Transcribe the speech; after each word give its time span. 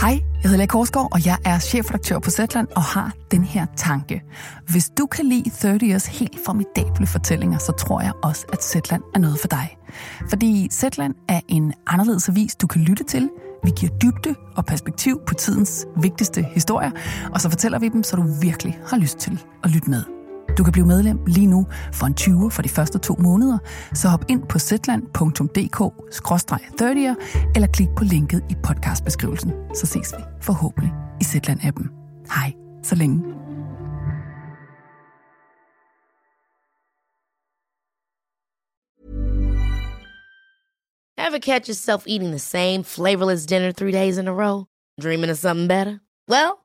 Hej, 0.00 0.10
jeg 0.10 0.42
hedder 0.42 0.56
Lea 0.56 0.66
Korsgaard, 0.66 1.08
og 1.12 1.26
jeg 1.26 1.38
er 1.44 1.58
chefredaktør 1.58 2.18
på 2.18 2.30
Zetland 2.30 2.68
og 2.76 2.82
har 2.82 3.12
den 3.30 3.44
her 3.44 3.66
tanke. 3.76 4.22
Hvis 4.68 4.90
du 4.98 5.06
kan 5.06 5.24
lide 5.24 5.50
30 5.50 5.86
Years 5.86 6.06
helt 6.06 6.38
formidable 6.46 7.06
fortællinger, 7.06 7.58
så 7.58 7.72
tror 7.72 8.00
jeg 8.00 8.12
også, 8.22 8.46
at 8.52 8.64
Zetland 8.64 9.02
er 9.14 9.18
noget 9.18 9.38
for 9.40 9.48
dig. 9.48 9.76
Fordi 10.28 10.68
Zetland 10.72 11.14
er 11.28 11.40
en 11.48 11.74
anderledes 11.86 12.28
avis, 12.28 12.54
du 12.54 12.66
kan 12.66 12.80
lytte 12.80 13.04
til. 13.04 13.30
Vi 13.64 13.70
giver 13.76 13.92
dybde 13.92 14.34
og 14.56 14.66
perspektiv 14.66 15.20
på 15.26 15.34
tidens 15.34 15.86
vigtigste 15.96 16.42
historier, 16.42 16.90
og 17.32 17.40
så 17.40 17.50
fortæller 17.50 17.78
vi 17.78 17.88
dem, 17.88 18.02
så 18.02 18.16
du 18.16 18.24
virkelig 18.42 18.78
har 18.86 18.96
lyst 18.96 19.18
til 19.18 19.44
at 19.64 19.70
lytte 19.70 19.90
med. 19.90 20.17
Du 20.56 20.64
kan 20.64 20.72
blive 20.72 20.86
medlem 20.86 21.18
lige 21.26 21.46
nu 21.46 21.66
for 21.92 22.06
en 22.06 22.14
20 22.14 22.50
for 22.50 22.62
de 22.62 22.68
første 22.68 22.98
to 22.98 23.16
måneder, 23.18 23.58
så 23.94 24.08
hop 24.08 24.24
ind 24.28 24.42
på 24.48 24.58
zetland.dk-30'er 24.58 27.14
eller 27.54 27.68
klik 27.72 27.88
på 27.96 28.04
linket 28.04 28.44
i 28.50 28.54
podcastbeskrivelsen. 28.62 29.52
Så 29.74 29.86
ses 29.86 30.14
vi 30.16 30.22
forhåbentlig 30.42 30.92
i 31.20 31.24
Zetland-appen. 31.24 31.88
Hej, 32.34 32.52
så 32.82 32.94
længe. 32.94 33.22
Ever 41.18 41.38
catch 41.40 41.68
yourself 41.68 42.04
eating 42.06 42.30
the 42.30 42.38
same 42.38 42.84
flavorless 42.84 43.46
dinner 43.46 43.72
three 43.72 43.92
days 43.92 44.18
in 44.18 44.28
a 44.28 44.32
row? 44.32 44.66
Dreaming 45.00 45.30
of 45.30 45.38
something 45.38 45.68
better? 45.68 46.00
Well, 46.28 46.64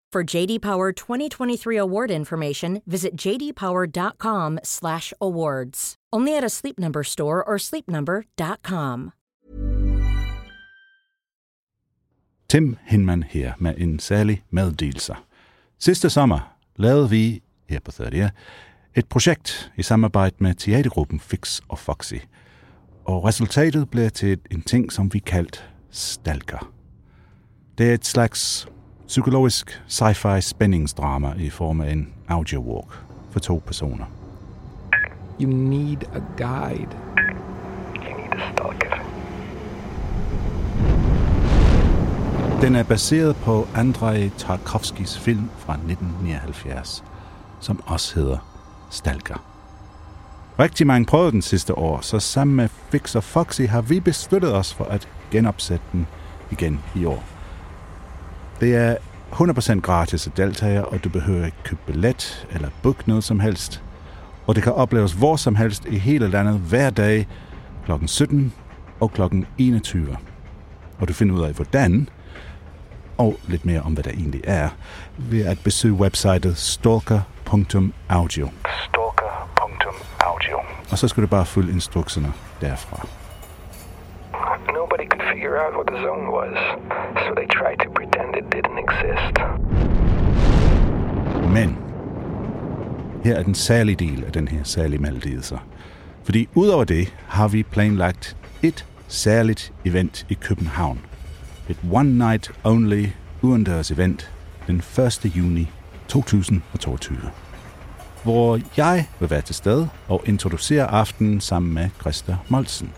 For 0.13 0.23
JD 0.23 0.61
Power 0.61 0.91
2023 0.91 1.77
award 1.77 2.11
information, 2.11 2.81
visit 2.85 3.15
jdpower.com/awards. 3.15 5.95
Only 6.13 6.37
at 6.37 6.43
a 6.43 6.49
Sleep 6.49 6.79
Number 6.79 7.03
store 7.03 7.43
or 7.47 7.57
sleepnumber.com. 7.57 9.11
Tim 12.49 12.77
Hinman 12.85 13.23
her 13.23 13.53
med 13.59 13.73
en 13.77 13.99
særlig 13.99 14.43
meddelelse. 14.49 15.15
Sidste 15.79 16.09
sommer 16.09 16.55
lavede 16.75 17.09
vi 17.09 17.43
her 17.69 17.79
på 17.79 17.91
30 17.91 18.31
et 18.95 19.07
projekt 19.07 19.71
i 19.77 19.83
samarbejde 19.83 20.35
med 20.39 20.53
teatergruppen 20.53 21.19
Fix 21.19 21.61
og 21.69 21.79
Foxy. 21.79 22.15
Og 23.05 23.23
resultatet 23.23 23.89
blev 23.89 24.09
til 24.09 24.39
en 24.51 24.61
ting, 24.61 24.91
som 24.91 25.13
vi 25.13 25.19
kaldt 25.19 25.69
Stalker. 25.91 26.71
Det 27.77 27.89
er 27.89 27.93
et 27.93 28.05
slags 28.05 28.67
psykologisk 29.11 29.81
sci-fi 29.87 30.41
spændingsdrama 30.41 31.33
i 31.37 31.49
form 31.49 31.81
af 31.81 31.91
en 31.91 32.13
audiowalk 32.27 33.03
for 33.31 33.39
to 33.39 33.61
personer. 33.65 34.05
You 35.41 35.49
need 35.49 35.97
a 36.13 36.19
guide. 36.37 36.89
You 37.95 38.03
need 38.03 38.31
a 38.31 38.53
stalker. 38.53 38.95
Den 42.61 42.75
er 42.75 42.83
baseret 42.83 43.35
på 43.35 43.67
Andrei 43.75 44.29
Tarkovskis 44.37 45.19
film 45.19 45.49
fra 45.57 45.73
1979, 45.73 47.03
som 47.59 47.83
også 47.85 48.15
hedder 48.15 48.37
Stalker. 48.91 49.43
Rigtig 50.59 50.87
mange 50.87 51.05
prøvede 51.05 51.31
den 51.31 51.41
sidste 51.41 51.77
år, 51.77 52.01
så 52.01 52.19
sammen 52.19 52.55
med 52.55 52.69
Fix 52.69 53.15
og 53.15 53.23
Foxy 53.23 53.61
har 53.61 53.81
vi 53.81 53.99
besluttet 53.99 54.55
os 54.55 54.73
for 54.73 54.85
at 54.85 55.07
genopsætte 55.31 55.85
den 55.91 56.07
igen 56.51 56.79
i 56.95 57.05
år. 57.05 57.30
Det 58.61 58.75
er 58.75 58.95
100% 59.31 59.79
gratis 59.79 60.27
at 60.27 60.37
deltage, 60.37 60.85
og 60.85 61.03
du 61.03 61.09
behøver 61.09 61.45
ikke 61.45 61.57
købe 61.63 61.81
billet 61.85 62.47
eller 62.51 62.69
book 62.83 63.07
noget 63.07 63.23
som 63.23 63.39
helst. 63.39 63.83
Og 64.47 64.55
det 64.55 64.63
kan 64.63 64.73
opleves 64.73 65.13
hvor 65.13 65.35
som 65.35 65.55
helst 65.55 65.85
i 65.85 65.97
hele 65.97 66.27
landet 66.27 66.59
hver 66.59 66.89
dag 66.89 67.27
kl. 67.85 67.91
17 68.05 68.53
og 68.99 69.11
kl. 69.11 69.21
21. 69.57 70.17
Og 70.99 71.07
du 71.07 71.13
finder 71.13 71.35
ud 71.35 71.41
af, 71.41 71.53
hvordan, 71.53 72.09
og 73.17 73.39
lidt 73.47 73.65
mere 73.65 73.81
om, 73.81 73.93
hvad 73.93 74.03
der 74.03 74.11
egentlig 74.11 74.41
er, 74.43 74.69
ved 75.17 75.45
at 75.45 75.59
besøge 75.63 75.93
websitet 75.93 76.57
stalker.audio. 76.57 78.49
Stalker.audio. 78.83 80.57
Og 80.91 80.97
så 80.97 81.07
skal 81.07 81.23
du 81.23 81.27
bare 81.27 81.45
følge 81.45 81.73
instrukserne 81.73 82.33
derfra. 82.61 83.07
Nobody 84.91 85.09
could 85.09 85.23
figure 85.33 85.55
out 85.63 85.73
what 85.77 85.87
the 85.87 85.99
zone 86.07 86.25
was, 86.39 86.55
so 87.23 87.29
they 87.35 87.47
tried 87.59 87.79
to 87.83 87.89
pretend 87.97 88.29
it 88.35 88.45
didn't 88.55 88.79
exist. 88.85 89.35
Men 91.53 91.77
her 93.23 93.35
er 93.35 93.43
den 93.43 93.55
særlige 93.55 93.95
del 93.95 94.23
af 94.23 94.31
den 94.31 94.47
her 94.47 94.63
særlige 94.63 95.01
meddelelse. 95.01 95.59
Fordi 96.23 96.49
udover 96.55 96.83
det 96.83 97.15
har 97.27 97.47
vi 97.47 97.63
planlagt 97.63 98.37
et 98.63 98.85
særligt 99.07 99.73
event 99.85 100.25
i 100.29 100.33
København. 100.33 100.99
Et 101.69 101.77
one 101.91 102.17
night 102.17 102.51
only 102.63 103.05
uendørs 103.41 103.91
event 103.91 104.31
den 104.67 104.77
1. 104.77 105.25
juni 105.25 105.71
2022. 106.07 107.17
Hvor 108.23 108.59
jeg 108.77 109.05
vil 109.19 109.29
være 109.29 109.41
til 109.41 109.55
stede 109.55 109.89
og 110.07 110.23
introducere 110.25 110.85
aftenen 110.85 111.41
sammen 111.41 111.73
med 111.73 111.89
Christa 112.01 112.37
Molsen. 112.49 112.91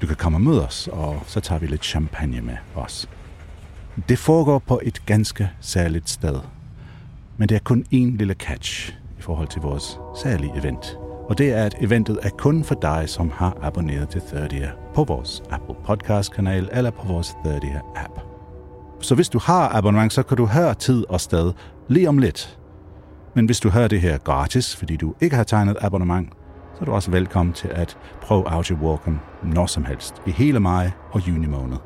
Du 0.00 0.06
kan 0.06 0.16
komme 0.16 0.36
og 0.36 0.42
møde 0.42 0.66
os, 0.66 0.88
og 0.92 1.22
så 1.26 1.40
tager 1.40 1.58
vi 1.58 1.66
lidt 1.66 1.84
champagne 1.84 2.40
med 2.40 2.56
os. 2.74 3.08
Det 4.08 4.18
foregår 4.18 4.58
på 4.58 4.80
et 4.82 5.06
ganske 5.06 5.50
særligt 5.60 6.10
sted. 6.10 6.40
Men 7.36 7.48
det 7.48 7.54
er 7.54 7.58
kun 7.58 7.84
én 7.94 8.16
lille 8.16 8.34
catch 8.34 8.92
i 9.18 9.22
forhold 9.22 9.48
til 9.48 9.62
vores 9.62 9.98
særlige 10.22 10.52
event. 10.56 10.98
Og 11.28 11.38
det 11.38 11.52
er, 11.52 11.64
at 11.64 11.74
eventet 11.80 12.18
er 12.22 12.30
kun 12.30 12.64
for 12.64 12.74
dig, 12.82 13.04
som 13.06 13.30
har 13.34 13.56
abonneret 13.62 14.08
til 14.08 14.20
30 14.20 14.70
på 14.94 15.04
vores 15.04 15.42
Apple 15.50 15.74
Podcast-kanal 15.84 16.68
eller 16.72 16.90
på 16.90 17.06
vores 17.06 17.36
30 17.44 17.80
app. 17.96 18.20
Så 19.00 19.14
hvis 19.14 19.28
du 19.28 19.38
har 19.38 19.68
abonnement, 19.76 20.12
så 20.12 20.22
kan 20.22 20.36
du 20.36 20.46
høre 20.46 20.74
tid 20.74 21.04
og 21.08 21.20
sted 21.20 21.52
lige 21.88 22.08
om 22.08 22.18
lidt. 22.18 22.58
Men 23.34 23.46
hvis 23.46 23.60
du 23.60 23.70
hører 23.70 23.88
det 23.88 24.00
her 24.00 24.18
gratis, 24.18 24.76
fordi 24.76 24.96
du 24.96 25.14
ikke 25.20 25.36
har 25.36 25.44
tegnet 25.44 25.76
abonnement, 25.80 26.28
så 26.76 26.80
er 26.80 26.84
du 26.84 26.92
også 26.92 27.10
velkommen 27.10 27.52
til 27.52 27.68
at 27.68 27.98
prøve 28.22 28.48
Audiowalken 28.48 29.20
når 29.42 29.66
som 29.66 29.84
helst 29.84 30.14
i 30.26 30.30
hele 30.30 30.60
maj 30.60 30.90
og 31.10 31.28
juni 31.28 31.46
måned. 31.46 31.76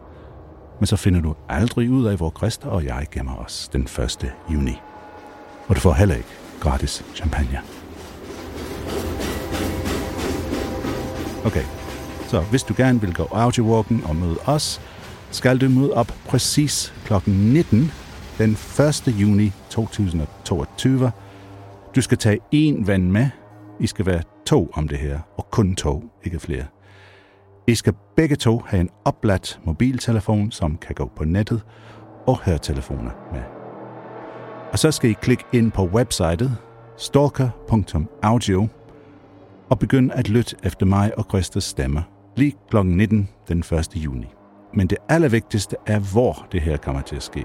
Men 0.79 0.87
så 0.87 0.97
finder 0.97 1.21
du 1.21 1.35
aldrig 1.49 1.91
ud 1.91 2.07
af, 2.07 2.17
hvor 2.17 2.33
Christa 2.37 2.69
og 2.69 2.85
jeg 2.85 3.07
gemmer 3.13 3.37
os 3.37 3.69
den 3.73 3.83
1. 3.83 4.33
juni. 4.53 4.81
Og 5.69 5.77
du 5.77 5.81
får 5.81 5.93
heller 5.93 6.15
ikke 6.15 6.29
gratis 6.61 7.05
champagne. 7.15 7.61
Okay, 11.45 11.65
så 12.29 12.41
hvis 12.41 12.63
du 12.63 12.75
gerne 12.77 13.01
vil 13.01 13.15
gå 13.15 13.29
audiowalken 13.33 14.05
og 14.05 14.17
møde 14.17 14.37
os, 14.47 14.81
skal 15.31 15.59
du 15.61 15.69
møde 15.69 15.93
op 15.93 16.15
præcis 16.29 16.95
kl. 17.05 17.15
19 17.27 17.93
den 18.39 18.51
1. 18.51 19.15
juni 19.21 19.53
2022. 19.71 21.13
Du 21.97 22.01
skal 22.01 22.19
tage 22.19 22.39
en 22.51 22.87
ven 22.87 23.13
med. 23.13 23.29
I 23.81 23.87
skal 23.87 24.07
være 24.07 24.23
to 24.51 24.71
om 24.75 24.89
det 24.89 24.99
her, 24.99 25.19
og 25.37 25.51
kun 25.51 25.75
to, 25.75 26.05
ikke 26.25 26.41
flere. 26.41 26.65
I 27.67 27.75
skal 27.75 27.95
begge 28.17 28.37
to 28.37 28.63
have 28.67 28.81
en 28.81 28.91
opladt 29.05 29.61
mobiltelefon, 29.65 30.51
som 30.51 30.77
kan 30.77 30.95
gå 30.95 31.11
på 31.17 31.25
nettet, 31.25 31.63
og 32.27 32.39
høretelefoner 32.45 33.11
med. 33.33 33.43
Og 34.73 34.79
så 34.79 34.91
skal 34.91 35.11
I 35.11 35.13
klikke 35.13 35.45
ind 35.53 35.73
på 35.73 35.85
websitet 35.85 36.57
stalker.audio 36.97 38.69
og 39.71 39.79
begynde 39.79 40.15
at 40.15 40.29
lytte 40.29 40.57
efter 40.63 40.87
mig 40.87 41.19
og 41.19 41.25
Christas 41.29 41.65
stemmer 41.65 42.03
lige 42.37 42.57
kl. 42.71 42.77
19 42.83 43.29
den 43.49 43.59
1. 43.59 43.89
juni. 43.97 44.27
Men 44.75 44.87
det 44.87 44.99
allervigtigste 45.09 45.77
er, 45.87 45.99
hvor 45.99 46.47
det 46.53 46.61
her 46.61 46.77
kommer 46.77 47.03
til 47.03 47.17
at 47.17 47.23
ske. 47.23 47.45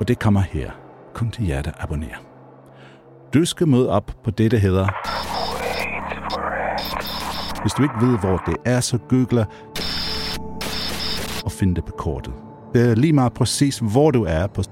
Og 0.00 0.08
det 0.08 0.18
kommer 0.18 0.40
her. 0.40 0.70
Kun 1.14 1.30
til 1.30 1.46
jer, 1.46 1.62
der 1.62 1.72
abonnerer. 1.78 2.18
Du 3.34 3.44
skal 3.44 3.68
møde 3.68 3.90
op 3.90 4.12
på 4.24 4.30
det, 4.30 4.50
der 4.50 4.58
hedder... 4.58 4.88
Hvis 7.66 7.74
du 7.74 7.82
ikke 7.82 7.94
ved, 8.00 8.18
hvor 8.18 8.42
det 8.46 8.56
er, 8.64 8.80
så 8.80 8.98
googler 8.98 9.44
og 11.44 11.52
find 11.52 11.76
det 11.76 11.84
på 11.84 11.92
kortet. 11.92 12.34
Det 12.74 12.90
er 12.90 12.94
lige 12.94 13.12
meget 13.12 13.32
præcis, 13.32 13.78
hvor 13.78 14.10
du 14.10 14.24
er 14.24 14.46
på 14.46 14.62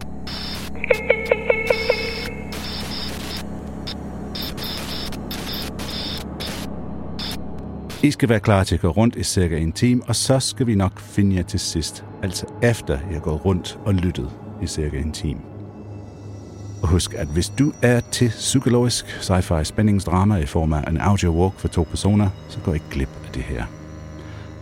I 8.02 8.10
skal 8.10 8.28
være 8.28 8.40
klar 8.40 8.64
til 8.64 8.74
at 8.74 8.80
gå 8.80 8.88
rundt 8.88 9.16
i 9.16 9.22
cirka 9.22 9.56
en 9.56 9.72
time, 9.72 10.02
og 10.08 10.16
så 10.16 10.40
skal 10.40 10.66
vi 10.66 10.74
nok 10.74 11.00
finde 11.00 11.36
jer 11.36 11.42
til 11.42 11.60
sidst, 11.60 12.04
altså 12.22 12.46
efter 12.62 12.98
jeg 13.12 13.22
går 13.22 13.36
rundt 13.36 13.78
og 13.84 13.94
lyttet 13.94 14.30
i 14.62 14.66
cirka 14.66 14.98
en 14.98 15.12
time. 15.12 15.53
Og 16.84 16.90
husk, 16.90 17.14
at 17.14 17.26
hvis 17.26 17.48
du 17.48 17.72
er 17.82 18.00
til 18.00 18.28
psykologisk 18.28 19.06
sci-fi 19.06 19.64
spændingsdrama 19.64 20.36
i 20.36 20.46
form 20.46 20.72
af 20.72 20.90
en 20.90 21.00
audio 21.00 21.30
walk 21.30 21.58
for 21.58 21.68
to 21.68 21.82
personer, 21.82 22.28
så 22.48 22.60
gå 22.60 22.72
ikke 22.72 22.86
glip 22.90 23.08
af 23.26 23.32
det 23.34 23.42
her. 23.42 23.64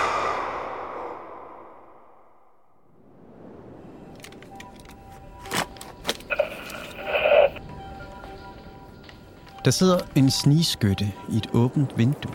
Der 9.65 9.71
sidder 9.71 9.99
en 10.15 10.31
snigskytte 10.31 11.11
i 11.29 11.37
et 11.37 11.49
åbent 11.53 11.97
vindue. 11.97 12.33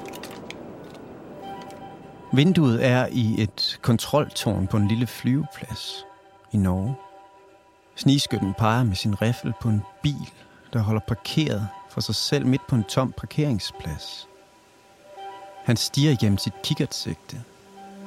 Vinduet 2.32 2.86
er 2.86 3.06
i 3.12 3.42
et 3.42 3.78
kontroltårn 3.82 4.66
på 4.66 4.76
en 4.76 4.88
lille 4.88 5.06
flyveplads 5.06 6.04
i 6.52 6.56
Norge. 6.56 6.94
Snigskytten 7.96 8.54
peger 8.54 8.84
med 8.84 8.96
sin 8.96 9.22
riffel 9.22 9.52
på 9.60 9.69
en 9.69 9.82
bil, 10.02 10.30
der 10.72 10.78
holder 10.78 11.00
parkeret 11.00 11.69
for 11.90 12.00
sig 12.00 12.14
selv 12.14 12.46
midt 12.46 12.66
på 12.69 12.76
en 12.76 12.84
tom 12.84 13.12
parkeringsplads. 13.12 14.28
Han 15.64 15.76
stiger 15.76 16.16
gennem 16.20 16.38
sit 16.38 16.62
kikkertsigte, 16.62 17.42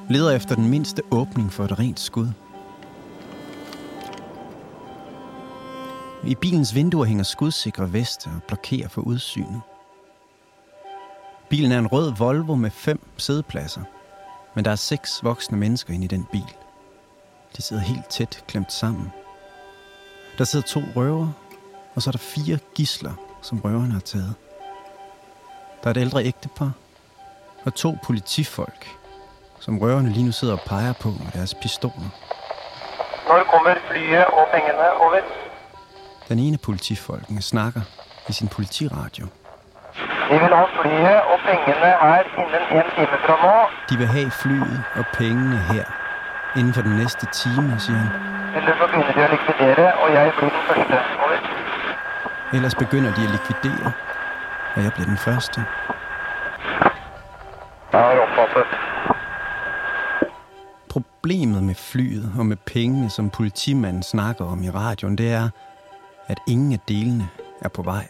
leder 0.10 0.32
efter 0.32 0.56
den 0.56 0.70
mindste 0.70 1.02
åbning 1.12 1.54
for 1.54 1.66
et 1.66 1.80
rent 1.80 2.00
skud. 2.00 2.28
I 6.24 6.36
bilens 6.36 6.76
vinduer 6.76 7.06
hænger 7.06 7.24
skudsikre 7.24 7.94
veste 7.94 8.28
og 8.28 8.44
blokerer 8.44 8.88
for 8.88 9.02
udsynet. 9.02 9.62
Bilen 11.50 11.72
er 11.72 11.80
en 11.80 11.88
rød 11.88 12.14
Volvo 12.18 12.56
med 12.56 12.72
fem 12.72 13.00
sædepladser, 13.18 13.82
men 14.54 14.66
der 14.66 14.72
er 14.72 14.76
seks 14.76 15.24
voksne 15.24 15.58
mennesker 15.58 15.94
inde 15.94 16.06
i 16.06 16.08
den 16.08 16.28
bil. 16.32 16.56
De 17.58 17.62
sidder 17.62 17.84
helt 17.84 18.10
tæt 18.10 18.44
klemt 18.48 18.72
sammen. 18.72 19.12
Der 20.38 20.44
sidder 20.44 20.66
to 20.66 20.82
røver, 20.96 21.28
og 21.96 22.02
så 22.02 22.10
er 22.10 22.12
der 22.12 22.18
fire 22.20 22.58
gisler, 22.76 23.14
som 23.42 23.60
røverne 23.60 23.94
har 23.94 24.00
taget. 24.00 24.34
Der 25.84 25.88
er 25.88 25.92
et 25.92 25.98
ældre 25.98 26.26
ægtepar, 26.26 26.72
og 27.66 27.74
to 27.74 27.98
politifolk, 28.04 28.88
som 29.60 29.80
røverne 29.80 30.10
lige 30.10 30.26
nu 30.26 30.32
sidder 30.32 30.54
og 30.54 30.62
peger 30.66 30.94
på 30.94 31.10
med 31.10 31.32
deres 31.34 31.54
pistoler. 31.54 32.10
Når 33.28 33.44
kommer 33.44 33.76
flyet 33.90 34.26
og 34.26 34.48
pengene 34.54 34.94
over? 34.94 35.51
Den 36.30 36.40
ene 36.40 36.54
af 36.54 36.60
politifolkene 36.60 37.42
snakker 37.42 37.82
i 38.30 38.34
sin 38.34 38.48
politiradio. 38.48 39.28
Vi 40.30 40.38
vil 40.44 40.54
ha 40.60 40.66
flyet 40.82 41.22
og 41.32 41.40
pengene 41.48 41.76
her 41.76 42.24
inden 42.42 42.64
en 42.78 42.88
time 42.96 43.18
fra 43.26 43.36
nå. 43.44 43.58
De 43.90 43.98
vil 43.98 44.08
have 44.08 44.32
flyet 44.32 44.84
og 44.96 45.06
pengene 45.14 45.58
her 45.58 45.86
inden 46.58 46.74
for 46.74 46.82
den 46.82 46.96
næste 46.98 47.26
time, 47.26 47.80
siger 47.80 47.98
han. 47.98 48.12
Eller 48.56 48.74
så 48.80 48.86
begynner 48.88 49.14
de 49.16 49.22
å 49.26 49.32
likvidere, 49.32 49.88
og 50.04 50.14
jeg 50.14 50.34
blir 50.38 50.50
den 50.50 50.64
første. 50.68 50.96
Over. 51.24 51.38
Ellers 52.54 52.76
begynder 52.76 53.14
de 53.14 53.22
at 53.24 53.32
likvidere, 53.32 53.92
og 54.76 54.84
jeg 54.84 54.92
bliver 54.94 55.08
den 55.08 55.18
første. 55.18 55.66
Jeg 57.94 58.02
har 58.02 58.20
oppfattet. 58.26 58.66
Problemet 60.90 61.64
med 61.64 61.76
flyet 61.76 62.32
og 62.40 62.46
med 62.46 62.58
pengene, 62.58 63.10
som 63.10 63.30
politimanden 63.30 64.04
snakker 64.04 64.46
om 64.46 64.64
i 64.64 64.70
radioen, 64.70 65.18
det 65.18 65.34
er, 65.34 65.50
at 66.32 66.40
ingen 66.48 66.74
af 66.74 66.80
delene 66.88 67.30
er 67.62 67.70
på 67.70 67.82
vej. 67.82 68.08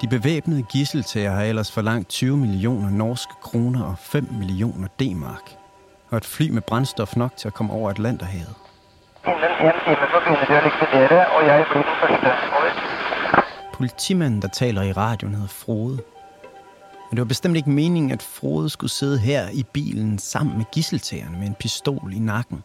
De 0.00 0.08
bevæbnede 0.08 0.62
gisseltager 0.62 1.30
har 1.30 1.42
ellers 1.42 1.72
forlangt 1.72 2.08
20 2.08 2.36
millioner 2.36 2.90
norske 2.90 3.32
kroner 3.42 3.82
og 3.82 3.98
5 3.98 4.28
millioner 4.32 4.88
D-mark. 5.00 5.56
Og 6.10 6.16
et 6.16 6.24
fly 6.24 6.50
med 6.50 6.62
brændstof 6.62 7.16
nok 7.16 7.36
til 7.36 7.48
at 7.48 7.54
komme 7.54 7.72
over 7.72 7.90
Atlanterhavet. 7.90 8.54
Inden 9.26 9.42
en 9.42 9.72
time 9.84 9.96
så 9.96 10.18
begynner 10.18 10.44
de 10.48 10.54
at 10.56 10.64
likvidere, 10.64 11.26
og 11.26 11.46
jeg 11.46 11.66
bliver 11.70 11.82
den 11.82 11.92
første. 12.00 12.26
Over. 12.56 13.42
Politimanden, 13.72 14.42
der 14.42 14.48
taler 14.48 14.82
i 14.82 14.92
radioen, 14.92 15.34
hedder 15.34 15.48
Frode. 15.48 15.96
Men 17.10 17.16
det 17.16 17.18
var 17.18 17.24
bestemt 17.24 17.56
ikke 17.56 17.70
meningen, 17.70 18.10
at 18.10 18.22
Frode 18.22 18.70
skulle 18.70 18.90
sidde 18.90 19.18
her 19.18 19.48
i 19.52 19.62
bilen 19.72 20.18
sammen 20.18 20.56
med 20.56 20.64
gisseltagerne 20.72 21.38
med 21.38 21.46
en 21.46 21.54
pistol 21.54 22.12
i 22.12 22.18
nakken. 22.18 22.64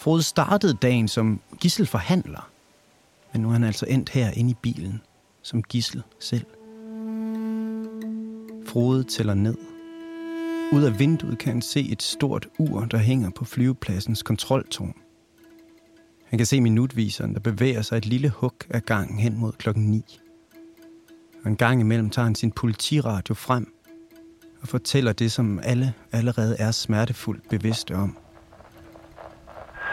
Frode 0.00 0.22
startede 0.22 0.74
dagen 0.74 1.08
som 1.08 1.40
gisselforhandler, 1.60 2.50
men 3.32 3.42
nu 3.42 3.48
er 3.48 3.52
han 3.52 3.64
altså 3.64 3.86
endt 3.88 4.08
her 4.08 4.30
inde 4.30 4.50
i 4.50 4.54
bilen 4.54 5.00
som 5.42 5.62
gissel 5.62 6.02
selv. 6.20 6.46
Frode 8.66 9.04
tæller 9.04 9.34
ned. 9.34 9.56
Ud 10.72 10.82
af 10.82 10.98
vinduet 10.98 11.38
kan 11.38 11.52
han 11.52 11.62
se 11.62 11.80
et 11.80 12.02
stort 12.02 12.48
ur, 12.58 12.84
der 12.84 12.98
hænger 12.98 13.30
på 13.30 13.44
flyvepladsens 13.44 14.22
kontroltårn. 14.22 14.94
Han 16.24 16.38
kan 16.38 16.46
se 16.46 16.60
minutviseren, 16.60 17.34
der 17.34 17.40
bevæger 17.40 17.82
sig 17.82 17.96
et 17.96 18.06
lille 18.06 18.28
hug 18.28 18.54
af 18.70 18.84
gangen 18.84 19.18
hen 19.18 19.38
mod 19.38 19.52
klokken 19.52 19.84
9. 19.90 20.20
Og 21.44 21.50
en 21.50 21.56
gang 21.56 21.80
imellem 21.80 22.10
tager 22.10 22.26
han 22.26 22.34
sin 22.34 22.52
politiradio 22.52 23.34
frem 23.34 23.74
og 24.60 24.68
fortæller 24.68 25.12
det, 25.12 25.32
som 25.32 25.60
alle 25.62 25.94
allerede 26.12 26.56
er 26.58 26.70
smertefuldt 26.70 27.48
bevidste 27.48 27.94
om. 27.94 28.16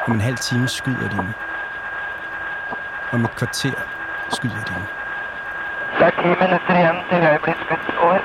Om 0.07 0.13
en 0.13 0.21
halv 0.21 0.37
time 0.37 0.67
skyder 0.67 1.09
de 1.09 1.15
mig. 1.15 1.33
Om 3.11 3.25
et 3.25 3.35
kvarter 3.35 3.73
skyder 4.31 4.63
de 4.63 4.71
mig. 4.71 4.87
Det 5.99 6.05
er 6.05 6.11
ti 6.21 6.27
minutter 6.27 6.75
igjen 6.79 6.97
til 7.45 7.53
skutt. 7.65 7.95
Over. 8.01 8.19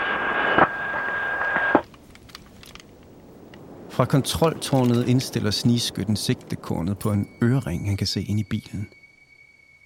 Fra 3.90 4.04
kontroltårnet 4.04 5.08
indstiller 5.08 5.50
snigskytten 5.50 6.16
sigtekornet 6.16 6.98
på 6.98 7.12
en 7.12 7.28
ørering, 7.42 7.88
han 7.88 7.96
kan 7.96 8.06
se 8.06 8.22
ind 8.22 8.40
i 8.40 8.44
bilen. 8.50 8.88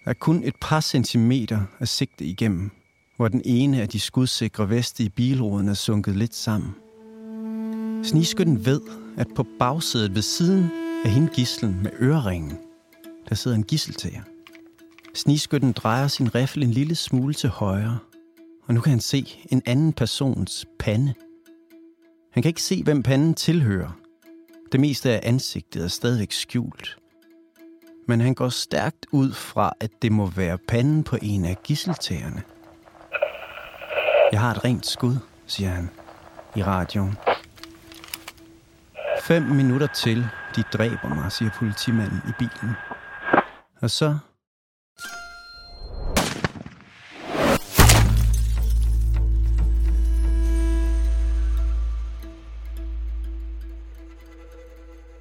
Der 0.04 0.10
er 0.10 0.14
kun 0.14 0.42
et 0.44 0.54
par 0.60 0.80
centimeter 0.80 1.60
at 1.78 1.88
sigte 1.88 2.24
igennem, 2.24 2.70
hvor 3.16 3.28
den 3.28 3.42
ene 3.44 3.82
af 3.82 3.88
de 3.88 4.00
skudsikre 4.00 4.68
veste 4.68 5.02
i 5.02 5.08
bilruden 5.08 5.68
er 5.68 5.74
sunket 5.74 6.16
lidt 6.16 6.34
sammen. 6.34 6.74
Snigskytten 8.04 8.66
ved, 8.66 8.80
at 9.16 9.26
på 9.36 9.46
bagsædet 9.58 10.14
ved 10.14 10.22
siden 10.22 10.70
af 11.04 11.10
hende 11.10 11.28
gislen 11.34 11.82
med 11.82 11.90
øreringen, 12.00 12.58
der 13.28 13.34
sidder 13.34 13.56
en 13.56 13.64
gisseltager. 13.64 14.22
Snigskytten 15.14 15.72
drejer 15.72 16.08
sin 16.08 16.34
riffel 16.34 16.62
en 16.62 16.70
lille 16.70 16.94
smule 16.94 17.34
til 17.34 17.48
højre, 17.48 17.98
og 18.66 18.74
nu 18.74 18.80
kan 18.80 18.90
han 18.90 19.00
se 19.00 19.38
en 19.50 19.62
anden 19.66 19.92
persons 19.92 20.66
pande. 20.78 21.14
Han 22.32 22.42
kan 22.42 22.48
ikke 22.50 22.62
se, 22.62 22.82
hvem 22.82 23.02
panden 23.02 23.34
tilhører. 23.34 23.98
Det 24.72 24.80
meste 24.80 25.10
af 25.10 25.20
ansigtet 25.22 25.84
er 25.84 25.88
stadigvæk 25.88 26.32
skjult. 26.32 26.98
Men 28.08 28.20
han 28.20 28.34
går 28.34 28.48
stærkt 28.48 29.06
ud 29.12 29.32
fra, 29.32 29.72
at 29.80 29.90
det 30.02 30.12
må 30.12 30.26
være 30.26 30.58
panden 30.58 31.04
på 31.04 31.18
en 31.22 31.44
af 31.44 31.56
gisseltagerne. 31.64 32.42
Jeg 34.32 34.40
har 34.40 34.50
et 34.50 34.64
rent 34.64 34.86
skud, 34.86 35.16
siger 35.46 35.70
han 35.70 35.90
i 36.56 36.62
radioen. 36.62 37.16
Fem 39.22 39.42
minutter 39.42 39.86
til, 39.86 40.26
de 40.56 40.62
dræber 40.62 41.14
mig, 41.14 41.32
siger 41.32 41.50
politimanden 41.58 42.20
i 42.28 42.32
bilen. 42.38 42.72
Og 43.80 43.90
så... 43.90 44.18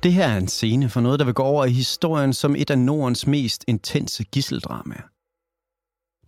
Det 0.04 0.14
her 0.14 0.28
er 0.28 0.38
en 0.38 0.48
scene 0.48 0.90
for 0.90 1.02
noget, 1.02 1.20
der 1.20 1.26
vil 1.26 1.34
gå 1.34 1.44
over 1.44 1.66
i 1.66 1.72
historien 1.72 2.34
som 2.34 2.56
et 2.56 2.70
af 2.70 2.80
Nordens 2.80 3.28
mest 3.28 3.66
intense 3.68 4.24
gisseldramaer. 4.24 5.10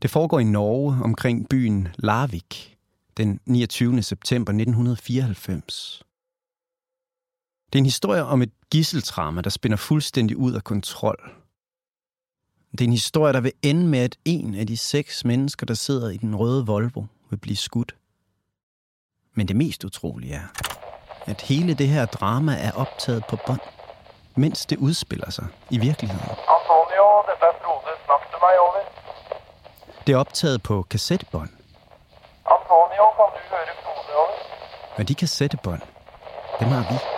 Det 0.02 0.10
foregår 0.10 0.40
i 0.40 0.44
Norge 0.44 1.04
omkring 1.04 1.50
byen 1.50 1.88
Larvik 1.96 2.78
den 3.18 3.40
29. 3.46 4.02
september 4.02 4.52
1994. 4.52 6.07
Det 7.74 7.80
er 7.80 7.82
en 7.82 7.86
historie 7.86 8.24
om 8.24 8.42
et 8.42 8.52
gisseldrama, 8.72 9.42
der 9.42 9.50
spænder 9.50 9.78
fuldstændig 9.78 10.38
ud 10.38 10.54
af 10.54 10.64
kontrol. 10.64 11.32
Det 12.72 12.82
er 12.82 12.86
en 12.86 12.92
historie, 12.92 13.34
der 13.34 13.42
vil 13.42 13.52
ende 13.62 13.88
med, 13.88 14.00
at 14.00 14.18
en 14.26 14.56
af 14.56 14.68
de 14.68 14.78
seks 14.78 15.26
mennesker, 15.26 15.66
der 15.66 15.74
sidder 15.74 16.10
i 16.10 16.18
den 16.18 16.36
røde 16.36 16.66
Volvo, 16.66 17.04
vil 17.30 17.38
blive 17.38 17.58
skudt. 17.58 17.96
Men 19.34 19.48
det 19.48 19.56
mest 19.56 19.84
utrolige 19.84 20.34
er, 20.34 20.48
at 21.26 21.42
hele 21.42 21.74
det 21.74 21.88
her 21.88 22.06
drama 22.06 22.58
er 22.60 22.72
optaget 22.72 23.24
på 23.30 23.38
bånd, 23.48 23.60
mens 24.36 24.66
det 24.66 24.78
udspiller 24.78 25.30
sig 25.30 25.48
i 25.70 25.78
virkeligheden. 25.78 26.30
Antonio, 26.30 27.06
dette 27.28 27.46
er 27.50 27.56
Frode. 27.64 27.92
Snakk 28.06 28.24
til 28.32 28.40
meg, 28.42 28.60
over. 28.60 28.82
Det 30.08 30.14
er 30.14 30.18
optaget 30.18 30.64
på 30.64 30.84
kassettebånd, 30.90 31.50
Antonio, 32.56 33.06
kan 33.18 33.26
du 33.34 33.40
høre 33.50 33.76
Frode, 33.84 34.18
over? 34.18 34.98
og 34.98 35.08
de 35.08 35.16
kassettebånd, 35.16 35.82
dem 36.60 36.68
har 36.68 36.94
vi. 36.94 37.17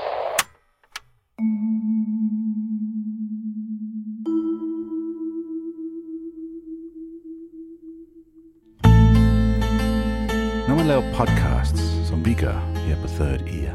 Lave 10.89 11.13
podcasts, 11.13 12.07
som 12.07 12.25
vi 12.25 12.33
gør 12.33 12.59
her 12.75 13.01
på 13.01 13.07
Third 13.07 13.41
Ear, 13.41 13.73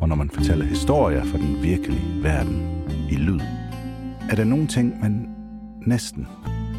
og 0.00 0.08
når 0.08 0.16
man 0.16 0.30
fortæller 0.30 0.64
historier 0.64 1.24
fra 1.24 1.38
den 1.38 1.62
virkelige 1.62 2.22
verden 2.22 2.84
i 3.10 3.14
lyd, 3.14 3.40
er 4.30 4.36
der 4.36 4.44
nogle 4.44 4.66
ting, 4.66 5.00
man 5.00 5.36
næsten 5.86 6.26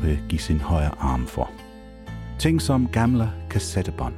vil 0.04 0.20
give 0.30 0.40
sin 0.40 0.60
højre 0.60 0.92
arm 1.00 1.28
for. 1.28 1.52
Ting 2.40 2.62
som 2.62 2.88
gamle 2.88 3.32
kassettebånd. 3.50 4.14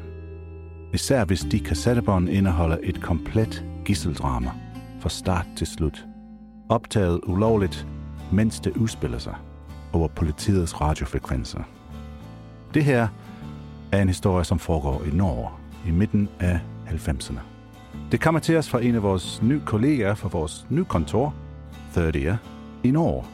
Især 0.94 1.26
hvis 1.26 1.42
de 1.42 1.60
kassettebånd 1.60 2.30
indeholder 2.30 2.78
et 2.84 3.02
komplet 3.02 3.66
gisseldrama 3.86 4.52
fra 5.00 5.10
start 5.10 5.46
til 5.56 5.68
slut. 5.68 6.06
Optaget 6.70 7.20
ulovligt, 7.24 7.88
mens 8.32 8.60
det 8.60 8.78
udspiller 8.78 9.18
sig 9.18 9.36
over 9.94 10.08
politiets 10.08 10.82
radiofrekvenser. 10.82 11.64
Det 12.74 12.84
her 12.84 13.08
er 13.92 14.02
en 14.02 14.08
historie, 14.08 14.44
som 14.44 14.60
foregår 14.60 15.04
i 15.04 15.16
Norge 15.16 15.50
i 15.88 15.92
midten 15.92 16.30
af 16.40 16.60
90'erne. 16.88 17.40
Det 18.12 18.22
kommer 18.22 18.40
til 18.40 18.58
os 18.58 18.70
fra 18.70 18.82
en 18.84 18.96
af 18.96 19.04
vores 19.04 19.42
nye 19.42 19.62
kolleger 19.66 20.16
fra 20.16 20.30
vores 20.32 20.66
nye 20.70 20.86
kontor, 20.86 21.34
Third 21.94 22.16
Ear, 22.16 22.38
i 22.84 22.92
Norge. 22.92 23.26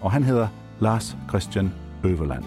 Og 0.00 0.12
han 0.12 0.22
hedder 0.22 0.48
Lars 0.80 1.16
Christian 1.28 1.72
Øverland. 2.04 2.44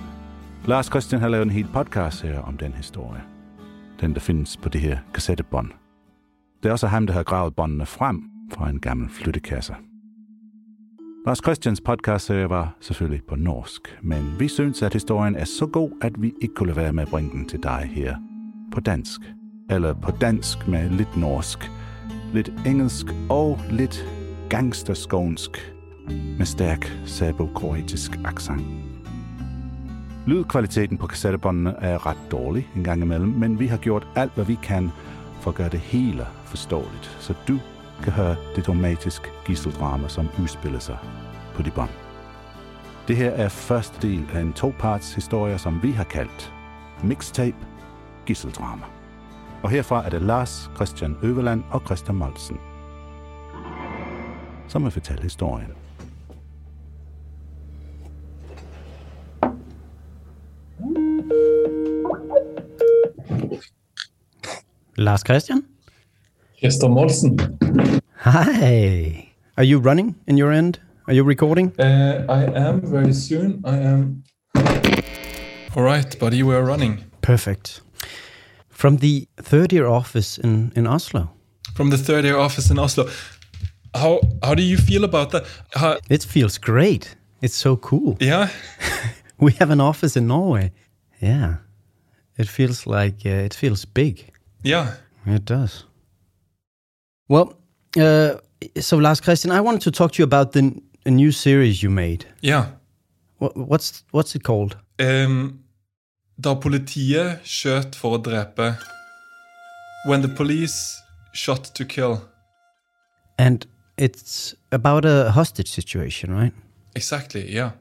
Lars 0.66 0.86
Christian 0.86 1.22
har 1.22 1.30
lavet 1.30 1.44
en 1.44 1.50
hel 1.50 1.68
podcast 1.74 2.22
her 2.22 2.40
om 2.40 2.58
den 2.58 2.74
historie. 2.74 3.22
Den, 4.02 4.14
der 4.14 4.20
findes 4.20 4.58
på 4.58 4.70
det 4.70 4.82
her 4.82 4.98
kassettebånd. 5.14 5.70
Det 6.64 6.70
er 6.70 6.74
også 6.74 6.88
ham, 6.88 7.08
der 7.08 7.14
har 7.14 7.24
gravet 7.24 7.56
båndene 7.56 7.86
frem 7.86 8.24
fra 8.54 8.70
en 8.70 8.80
gammel 8.80 9.10
flyttekasse. 9.10 9.76
Lars 11.26 11.38
Christians 11.38 11.82
podcast 11.82 12.30
var 12.30 12.76
selvfølgelig 12.80 13.24
på 13.24 13.36
norsk, 13.36 13.98
men 14.02 14.36
vi 14.40 14.48
synes, 14.48 14.82
at 14.82 14.94
historien 14.94 15.36
er 15.36 15.46
så 15.46 15.66
god, 15.66 15.92
at 16.02 16.22
vi 16.22 16.34
ikke 16.42 16.56
kunne 16.56 16.68
lade 16.68 16.78
være 16.78 16.94
med 16.94 17.04
at 17.04 17.10
bringe 17.10 17.32
den 17.32 17.48
til 17.48 17.64
dig 17.64 17.90
her 17.94 18.16
på 18.74 18.80
dansk. 18.80 19.22
Eller 19.70 19.94
på 19.94 20.12
dansk 20.12 20.68
med 20.68 20.90
lidt 20.90 21.18
norsk, 21.18 21.72
lidt 22.34 22.54
engelsk 22.66 23.06
og 23.30 23.60
lidt 23.70 24.06
gangsterskånsk 24.50 25.74
med 26.38 26.46
stærk 26.46 26.92
sabokroatisk 27.06 28.12
accent. 28.26 28.64
Lydkvaliteten 30.28 30.98
på 30.98 31.08
kassettebåndene 31.08 31.76
er 31.80 32.06
ret 32.06 32.32
dårlig 32.32 32.70
en 32.76 32.84
gang 32.84 33.02
imellem, 33.02 33.30
men 33.30 33.60
vi 33.60 33.68
har 33.68 33.78
gjort 33.78 34.08
alt, 34.16 34.36
hvad 34.36 34.46
vi 34.46 34.58
kan 34.64 34.92
for 35.42 35.52
at 35.52 35.58
gøre 35.58 35.70
det 35.70 35.80
hele 35.80 36.26
forståeligt, 36.46 37.18
så 37.20 37.34
du 37.48 37.60
kan 38.02 38.14
høre 38.14 38.36
det 38.56 38.68
dramatiske 38.68 39.30
gisseldrama, 39.46 40.08
som 40.08 40.30
udspiller 40.44 40.80
sig 40.80 40.98
på 41.56 41.62
de 41.62 41.72
bånd. 41.72 41.90
Det 43.08 43.18
her 43.18 43.30
er 43.30 43.50
første 43.50 44.08
del 44.08 44.26
af 44.34 44.40
en 44.40 44.54
toparts 44.54 45.14
historie, 45.14 45.58
som 45.58 45.84
vi 45.84 45.92
har 45.92 46.04
kaldt 46.04 46.54
Mixtape 47.04 47.58
Gisseldrama. 48.26 48.86
Og 49.64 49.70
herfra 49.70 50.06
er 50.06 50.10
det 50.10 50.22
Lars 50.22 50.72
Christian 50.76 51.18
Øverland 51.24 51.64
og 51.72 51.82
Christian 51.86 52.16
Molsen, 52.16 52.58
som 54.68 54.84
vil 54.84 54.92
fortælle 54.92 55.24
historien. 55.24 55.72
Lars 64.98 65.22
Christian? 65.26 65.71
Christer 66.62 66.90
Molsen. 66.90 67.38
Hi. 68.18 69.32
Are 69.58 69.64
you 69.64 69.80
running 69.80 70.16
in 70.28 70.38
your 70.38 70.52
end? 70.52 70.80
Are 71.08 71.14
you 71.14 71.24
recording? 71.24 71.74
Uh, 71.80 72.26
I 72.30 72.44
am 72.70 72.82
very 72.82 73.14
soon. 73.14 73.62
I 73.66 73.78
am. 73.78 74.24
All 75.76 75.84
right, 75.84 76.20
buddy, 76.20 76.44
we're 76.44 76.64
running 76.64 77.04
Perfect. 77.22 77.82
From 78.70 78.98
the 78.98 79.28
third 79.38 79.72
year 79.74 79.88
office 79.88 80.38
in, 80.38 80.72
in 80.76 80.86
Oslo. 80.88 81.30
from 81.76 81.90
the 81.90 81.98
third 81.98 82.26
year 82.26 82.38
office 82.38 82.70
in 82.72 82.80
Oslo. 82.80 83.10
How 83.96 84.20
how 84.44 84.56
do 84.56 84.62
you 84.64 84.78
feel 84.78 85.04
about 85.04 85.32
that? 85.32 85.46
How, 85.74 85.98
It 86.10 86.24
feels 86.24 86.58
great. 86.60 87.16
It's 87.42 87.56
so 87.56 87.76
cool. 87.78 88.18
yeah, 88.20 88.50
We 89.40 89.52
have 89.54 89.72
an 89.74 89.82
office 89.82 90.16
in 90.20 90.28
Norway. 90.28 90.72
Yeah. 91.22 91.56
It 92.38 92.48
feels 92.48 92.86
like 92.88 93.26
uh, 93.26 93.46
it 93.46 93.54
feels 93.54 93.86
big. 93.86 94.32
yeah. 94.64 94.96
It 95.26 95.46
does. 95.46 95.86
Well, 97.32 97.54
uh, 97.98 98.42
so 98.82 98.98
last 98.98 99.24
question, 99.24 99.52
I 99.52 99.62
wanted 99.62 99.82
to 99.84 99.92
talk 99.92 100.12
to 100.12 100.18
you 100.22 100.26
about 100.26 100.52
the 100.52 100.82
a 101.06 101.10
new 101.10 101.32
series 101.32 101.82
you 101.82 101.90
made. 101.90 102.26
Yeah. 102.42 102.66
What, 103.38 103.56
what's 103.56 104.04
what's 104.12 104.36
it 104.36 104.44
called? 104.44 104.76
Um, 105.00 105.64
da 106.38 106.56
politiet 106.56 107.40
skjøt 107.48 107.96
for 107.96 108.18
å 108.18 108.22
drepe 108.22 108.76
When 110.08 110.22
the 110.22 110.28
police 110.28 111.02
shot 111.34 111.72
to 111.76 111.86
kill. 111.86 112.28
And 113.38 113.66
it's 113.98 114.54
about 114.74 115.06
a 115.06 115.32
hostage 115.32 115.70
situation, 115.70 116.34
right? 116.34 116.54
Exactly, 116.96 117.50
yeah. 117.50 117.72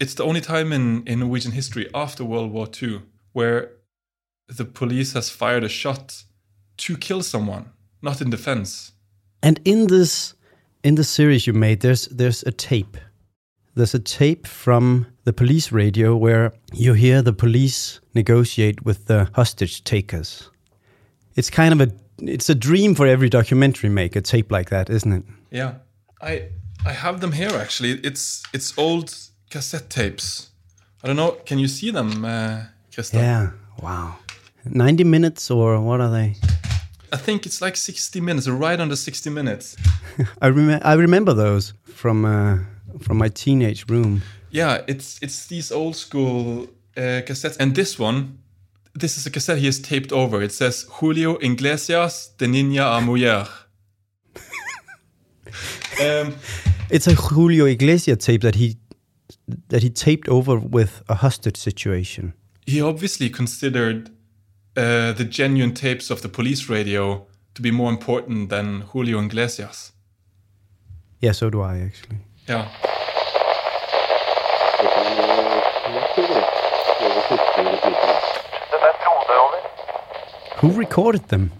It's 0.00 0.14
the 0.14 0.24
only 0.24 0.40
time 0.40 0.72
in, 0.72 1.04
in 1.06 1.20
Norwegian 1.20 1.52
history 1.52 1.88
after 1.94 2.24
World 2.24 2.50
War 2.50 2.66
II 2.82 3.02
where 3.32 3.70
the 4.48 4.64
police 4.64 5.12
has 5.12 5.30
fired 5.30 5.62
a 5.62 5.68
shot 5.68 6.24
to 6.78 6.96
kill 6.96 7.22
someone, 7.22 7.66
not 8.02 8.20
in 8.20 8.30
defense. 8.30 8.95
And 9.46 9.60
in 9.64 9.86
this 9.86 10.34
in 10.82 10.96
the 10.96 11.04
series 11.04 11.46
you 11.46 11.52
made, 11.52 11.78
there's 11.78 12.08
there's 12.08 12.42
a 12.42 12.50
tape. 12.50 12.96
There's 13.76 13.94
a 13.94 14.00
tape 14.00 14.44
from 14.44 15.06
the 15.22 15.32
police 15.32 15.70
radio 15.70 16.16
where 16.16 16.52
you 16.72 16.94
hear 16.94 17.22
the 17.22 17.32
police 17.32 18.00
negotiate 18.12 18.84
with 18.84 19.06
the 19.06 19.28
hostage 19.34 19.84
takers. 19.84 20.50
It's 21.36 21.48
kind 21.48 21.72
of 21.72 21.80
a 21.80 21.92
it's 22.18 22.50
a 22.50 22.56
dream 22.56 22.96
for 22.96 23.06
every 23.06 23.28
documentary 23.28 23.88
maker, 23.88 24.18
a 24.18 24.22
tape 24.22 24.50
like 24.50 24.70
that, 24.70 24.90
isn't 24.90 25.12
it? 25.12 25.22
Yeah, 25.52 25.74
I 26.20 26.48
I 26.84 26.92
have 26.92 27.20
them 27.20 27.30
here 27.30 27.54
actually. 27.54 28.00
It's 28.02 28.42
it's 28.52 28.76
old 28.76 29.14
cassette 29.50 29.90
tapes. 29.90 30.50
I 31.04 31.06
don't 31.06 31.16
know. 31.16 31.36
Can 31.46 31.60
you 31.60 31.68
see 31.68 31.92
them, 31.92 32.24
uh, 32.24 32.62
Krista? 32.90 33.14
Yeah. 33.14 33.50
Wow. 33.80 34.16
90 34.64 35.04
minutes 35.04 35.50
or 35.50 35.80
what 35.80 36.00
are 36.00 36.10
they? 36.10 36.34
I 37.12 37.16
think 37.16 37.46
it's 37.46 37.60
like 37.60 37.76
60 37.76 38.20
minutes, 38.20 38.48
right 38.48 38.80
under 38.80 38.96
60 38.96 39.30
minutes. 39.30 39.76
I 40.42 40.48
rem- 40.48 40.80
I 40.82 40.94
remember 40.94 41.34
those 41.34 41.74
from 41.84 42.24
uh, 42.24 42.58
from 43.00 43.18
my 43.18 43.28
teenage 43.28 43.84
room. 43.90 44.22
Yeah, 44.50 44.82
it's 44.88 45.18
it's 45.22 45.46
these 45.46 45.70
old 45.74 45.94
school 45.96 46.68
uh, 46.96 47.22
cassettes, 47.26 47.56
and 47.60 47.74
this 47.74 47.98
one, 47.98 48.38
this 49.00 49.16
is 49.18 49.26
a 49.26 49.30
cassette 49.30 49.58
he 49.58 49.66
has 49.66 49.78
taped 49.80 50.12
over. 50.12 50.42
It 50.42 50.52
says 50.52 50.86
Julio 51.00 51.36
Iglesias 51.40 52.30
de 52.38 52.46
Niña 52.46 52.98
a 52.98 53.00
Mujer. 53.00 53.46
um, 56.00 56.34
It's 56.90 57.06
a 57.06 57.14
Julio 57.14 57.66
Iglesias 57.66 58.18
tape 58.24 58.40
that 58.42 58.54
he 58.54 58.76
that 59.68 59.82
he 59.82 59.90
taped 59.90 60.28
over 60.28 60.58
with 60.58 61.02
a 61.08 61.14
hostage 61.14 61.56
situation. 61.56 62.32
he 62.68 62.80
obviously 62.82 63.30
considered 63.30 64.10
uh, 64.76 65.12
the 65.12 65.24
genuine 65.24 65.74
tapes 65.74 66.10
of 66.10 66.20
the 66.20 66.28
police 66.28 66.68
radio 66.68 67.26
to 67.54 67.62
be 67.62 67.70
more 67.70 67.90
important 67.90 68.50
than 68.50 68.82
Julio 68.92 69.20
Iglesias. 69.20 69.92
Yeah, 71.20 71.32
so 71.32 71.50
do 71.50 71.62
I 71.62 71.78
actually. 71.78 72.18
Yeah. 72.46 72.68
Dette 74.78 74.94
Frode, 79.04 79.30
over. 79.30 79.60
Who 80.58 80.72
recorded 80.72 81.28
them? 81.28 81.50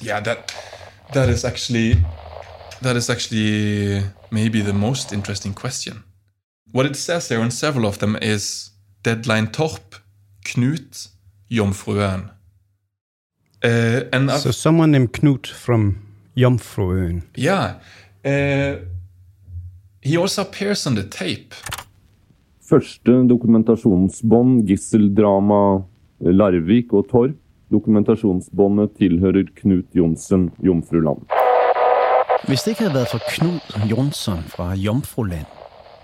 Yeah, 0.00 0.20
that 0.20 0.54
that 1.12 1.28
is 1.28 1.44
actually 1.44 2.04
that 2.82 2.96
is 2.96 3.10
actually 3.10 4.02
maybe 4.30 4.60
the 4.60 4.72
most 4.72 5.12
interesting 5.12 5.54
question. 5.54 6.04
What 6.72 6.86
it 6.86 6.96
says 6.96 7.28
there 7.28 7.40
on 7.40 7.50
several 7.50 7.86
of 7.86 7.98
them 7.98 8.16
is 8.20 8.70
Deadline 9.02 9.48
Torp, 9.48 9.96
Knut, 10.44 11.08
Jomfruön. 11.56 12.20
Uh, 13.64 14.00
and 14.12 14.30
So 14.30 14.50
someone 14.52 14.90
named 14.92 15.12
Knut 15.12 15.46
from 15.46 15.96
Jomfruøen. 16.36 17.22
yeah, 17.38 17.74
uh, 18.24 18.76
he 20.02 20.18
also 20.18 20.42
appears 20.42 20.86
on 20.86 20.94
the 20.96 21.08
tape. 21.10 21.54
Første 22.70 23.10
dokumentasjonsbånd, 23.28 24.66
gisseldrama 24.66 25.82
Larvik 26.20 26.92
og 26.92 27.06
Torp. 27.10 27.30
Dokumentasjonsbåndet 27.72 28.90
tilhører 28.98 29.44
Knut 29.56 29.84
Johnsen, 29.94 30.50
Jomfruland. 30.62 31.18
Hvis 32.48 32.62
det 32.62 32.70
ikke 32.70 32.80
havde 32.82 32.94
været 32.94 33.08
for 33.10 33.20
Knud 33.28 33.88
Jonsson 33.90 34.42
fra 34.42 34.74
Jomfruland, 34.74 35.46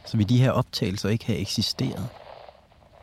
så 0.06 0.16
ville 0.16 0.28
de 0.28 0.38
her 0.42 0.50
optagelser 0.50 1.08
ikke 1.08 1.26
have 1.26 1.38
eksisteret. 1.38 2.08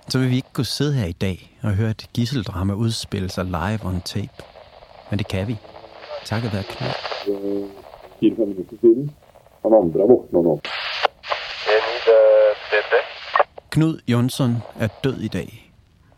Så 0.10 0.20
vil 0.20 0.30
vi 0.30 0.36
ikke 0.36 0.54
kunne 0.54 0.66
sidde 0.66 0.94
her 0.94 1.06
i 1.06 1.12
dag 1.12 1.58
og 1.64 1.74
høre 1.74 1.90
et 1.90 2.08
gisseldrama 2.14 2.74
udspille 2.74 3.30
sig 3.30 3.46
live 3.46 3.80
on 3.86 4.02
tape. 4.02 4.44
Men 5.10 5.20
det 5.20 5.28
kan 5.28 5.48
vi. 5.48 5.58
Takket 6.26 6.54
være 6.54 6.64
Knud. 6.64 7.70
Fire-fem 8.20 8.48
minutter 8.48 8.76
siden. 8.82 9.12
Han 9.62 9.74
andre 9.74 10.00
er 10.02 10.08
våkna 10.08 10.42
nå. 10.42 10.62
Knud 13.70 14.00
Jonsson 14.08 14.58
er 14.80 14.88
død 15.04 15.18
i 15.18 15.28
dag. 15.28 15.72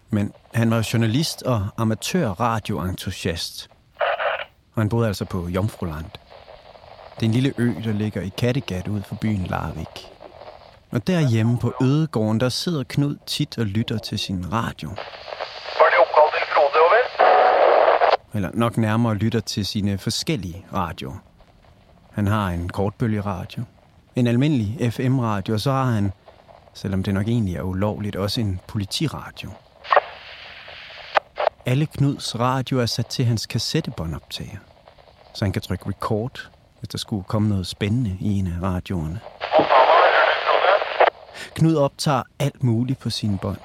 Men 0.10 0.34
han 0.54 0.72
var 0.72 0.90
journalist 0.94 1.44
og 1.44 1.68
amatør 1.78 2.28
radioentusiast. 2.30 3.70
Og 4.76 4.82
han 4.82 4.90
boede 4.90 5.08
altså 5.08 5.26
på 5.26 5.48
Jomfruland. 5.48 6.06
Det 7.16 7.22
er 7.22 7.26
en 7.26 7.32
lille 7.32 7.54
ø, 7.58 7.74
der 7.84 7.92
ligger 7.94 8.22
i 8.22 8.30
Kattegat 8.38 8.88
ud 8.88 9.02
for 9.02 9.16
byen 9.16 9.46
Larvik. 9.50 10.19
Og 10.92 11.08
derhjemme 11.08 11.58
på 11.58 11.74
ødegården, 11.82 12.40
der 12.40 12.50
sidder 12.50 12.84
Knud 12.84 13.16
tit 13.26 13.58
og 13.58 13.66
lytter 13.66 13.98
til 13.98 14.20
sin 14.20 14.54
radio. 14.54 14.90
Var 14.90 14.96
det 15.90 16.00
oppkall 16.00 16.30
til 16.34 16.48
Frode, 16.54 16.80
over? 16.86 17.06
Eller 18.34 18.50
nok 18.54 18.78
nærmere 18.78 19.16
lytter 19.16 19.40
til 19.40 19.66
sine 19.66 19.98
forskellige 19.98 20.66
radioer. 20.74 21.18
Han 22.12 22.28
har 22.28 22.50
en 22.50 22.70
kortbølgeradio, 22.70 23.64
en 24.16 24.28
almindelig 24.28 24.94
FM-radio, 24.94 25.54
og 25.54 25.60
så 25.60 25.72
har 25.72 25.84
han, 25.84 26.12
selvom 26.74 27.04
det 27.04 27.14
nok 27.14 27.28
egentlig 27.28 27.56
er 27.56 27.62
ulovligt, 27.62 28.16
også 28.16 28.42
en 28.42 28.60
politiradio. 28.68 29.50
Alle 31.66 31.86
Knuds 31.86 32.40
radio 32.40 32.80
er 32.80 32.86
sat 32.86 33.06
til 33.06 33.26
hans 33.26 33.46
kassettebåndoptager, 33.46 34.58
så 35.34 35.46
han 35.46 35.52
kan 35.52 35.62
trykke 35.62 35.90
record, 35.90 36.50
hvis 36.80 36.90
der 36.90 36.98
skulle 36.98 37.24
komme 37.24 37.50
noget 37.50 37.68
spændende 37.68 38.18
i 38.20 38.40
en 38.40 38.48
af 38.48 38.62
radioerne. 38.62 39.20
Knud 41.56 41.76
optager 41.76 42.24
alt 42.40 42.64
muligt 42.64 43.00
på 43.00 43.10
sine 43.10 43.38
bånd. 43.42 43.58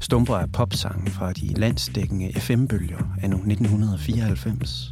Stumper 0.00 0.36
af 0.36 0.52
popsange 0.52 1.10
fra 1.10 1.32
de 1.32 1.46
landsdækkende 1.60 2.32
FM-bølger 2.40 2.98
anno 3.22 3.36
1994. 3.36 4.90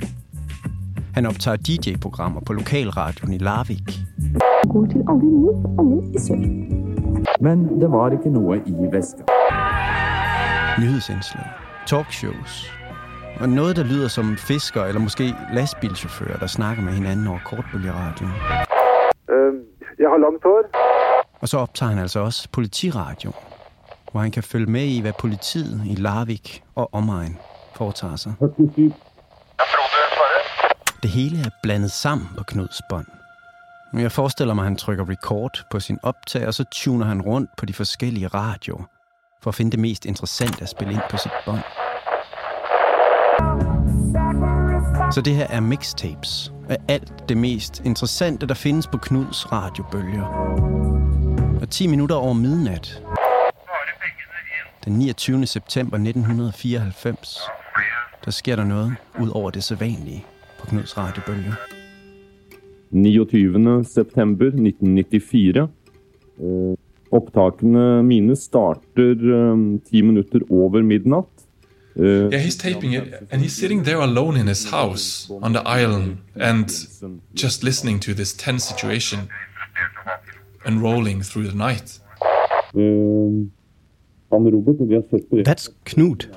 Han 1.15 1.27
optager 1.27 1.57
DJ-programmer 1.57 2.41
på 2.41 2.53
lokalradioen 2.53 3.33
i 3.33 3.39
Larvik. 3.39 3.99
Men 7.41 7.81
det 7.81 7.91
var 7.91 8.11
ikke 8.11 8.31
noe 8.31 8.57
i 8.67 8.73
veska. 8.93 9.23
Nyhedsindslag, 10.79 11.47
talkshows 11.87 12.78
og 13.41 13.49
noget, 13.49 13.77
der 13.77 13.85
lyder 13.85 14.09
som 14.09 14.37
fisker 14.37 14.85
eller 14.85 15.01
måske 15.01 15.35
lastbilchauffører, 15.53 16.39
der 16.39 16.47
snakker 16.47 16.83
med 16.83 16.93
hinanden 16.93 17.27
over 17.27 17.39
kortbølgeradioen. 17.45 18.33
Jeg 19.99 20.09
har 20.09 20.19
langt 20.19 20.43
hår. 20.45 20.63
Og 21.41 21.49
så 21.49 21.59
optager 21.59 21.91
han 21.91 21.99
altså 21.99 22.21
også 22.21 22.49
politiradio, 22.53 23.33
hvor 24.13 24.21
han 24.21 24.31
kan 24.31 24.43
følge 24.43 24.67
med 24.67 24.85
i, 24.85 25.01
hvad 25.01 25.13
politiet 25.19 25.83
i 25.87 25.95
Larvik 25.95 26.63
og 26.75 26.95
omegn 26.95 27.39
foretager 27.77 28.17
sig. 28.17 28.33
47. 28.39 28.93
Frode 29.59 29.89
svarer. 30.15 30.99
Det 31.03 31.11
hele 31.11 31.39
er 31.41 31.51
blandet 31.63 31.91
sammen 31.91 32.29
på 32.39 32.45
Knuds 32.45 32.81
bånd. 32.91 33.07
Men 33.93 34.03
Jeg 34.03 34.13
forestiller 34.13 34.55
mig, 34.55 34.63
at 34.63 34.67
han 34.67 34.77
trykker 34.77 35.11
record 35.11 35.67
på 35.71 35.81
sin 35.81 35.99
optag, 36.03 36.47
og 36.47 36.55
så 36.55 36.65
tuner 36.73 37.07
han 37.07 37.23
rundt 37.23 37.51
på 37.59 37.67
de 37.67 37.75
forskellige 37.75 38.29
radioer, 38.29 38.85
for 39.43 39.51
at 39.51 39.55
finde 39.55 39.71
det 39.71 39.81
mest 39.81 40.05
interessante 40.07 40.63
at 40.63 40.69
spille 40.69 40.93
ind 40.93 41.03
på 41.11 41.17
sit 41.17 41.33
bånd. 41.47 41.63
Så 45.15 45.21
det 45.25 45.35
her 45.35 45.47
er 45.47 45.61
mixtapes 45.61 46.53
af 46.69 46.77
alt 46.89 47.29
det 47.29 47.37
mest 47.37 47.83
interessante, 47.85 48.47
der 48.47 48.55
findes 48.55 48.87
på 48.87 48.99
Knuds 48.99 49.53
radiobølger. 49.53 50.25
Og 51.61 51.71
10 51.71 51.87
minutter 51.87 52.17
over 52.17 52.33
midnat, 52.33 53.03
den 54.85 54.93
29. 54.93 55.47
september 55.47 55.97
1994, 55.97 57.39
der 58.25 58.31
sker 58.31 58.57
der 58.57 58.65
noget 58.65 58.93
ud 59.21 59.29
over 59.29 59.51
det 59.51 59.65
sædvanlige 59.65 60.25
på 60.61 60.67
Knuds 60.67 60.99
radiobølger. 60.99 61.53
29. 62.91 63.85
september 63.85 64.45
1994. 64.47 65.71
Eh, 66.41 66.77
Optakene 67.11 68.03
mine 68.03 68.37
starter 68.37 68.81
eh, 68.97 69.81
ti 69.91 70.03
minutter 70.03 70.41
over 70.51 70.83
midnat. 70.83 71.25
Eh, 71.99 72.29
Yeah, 72.33 72.39
he's 72.45 72.57
taping 72.57 72.93
it, 72.95 73.15
and 73.31 73.43
he's 73.43 73.57
sitting 73.57 73.85
there 73.85 74.01
alone 74.01 74.41
in 74.41 74.47
his 74.47 74.71
house 74.71 75.29
on 75.43 75.53
the 75.53 75.63
island 75.67 76.17
and 76.41 76.69
just 77.35 77.63
listening 77.65 78.01
to 78.01 78.15
this 78.15 78.33
tense 78.35 78.65
situation 78.65 79.19
and 80.65 80.83
rolling 80.83 81.23
through 81.25 81.49
the 81.51 81.57
night. 81.57 82.01
Han 82.75 83.51
Robert, 84.31 84.89
vi 84.89 84.95
har 84.95 85.03
sett 85.11 85.31
på 85.31 85.37
det. 85.37 85.45
That's 85.47 85.69
Knud. 85.85 86.29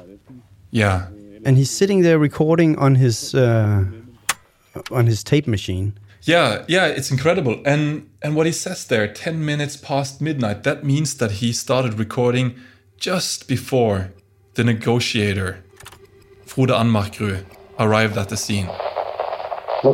Yeah, 0.73 1.01
And 1.45 1.57
he's 1.57 1.69
sitting 1.69 2.03
there 2.03 2.17
recording 2.19 2.77
on 2.79 2.95
his 2.95 3.33
uh, 3.33 3.83
on 4.91 5.07
his 5.07 5.23
tape 5.23 5.47
machine. 5.47 5.91
yeah, 6.27 6.63
yeah. 6.67 6.97
It's 6.97 7.11
incredible. 7.11 7.55
And 7.65 8.01
and 8.21 8.35
what 8.35 8.45
he 8.45 8.53
says 8.53 8.85
there, 8.85 9.07
ten 9.13 9.45
minutes 9.45 9.77
past 9.77 10.21
midnight. 10.21 10.63
That 10.63 10.83
means 10.83 11.15
that 11.17 11.31
he 11.31 11.53
started 11.53 11.99
recording 11.99 12.53
just 12.97 13.47
before 13.47 14.11
the 14.55 14.63
negotiator, 14.63 15.55
Frode 16.45 16.73
Anmarkrud, 16.73 17.45
arrived 17.79 18.17
at 18.17 18.27
the 18.27 18.37
scene. 18.37 18.67
Ja, 19.83 19.89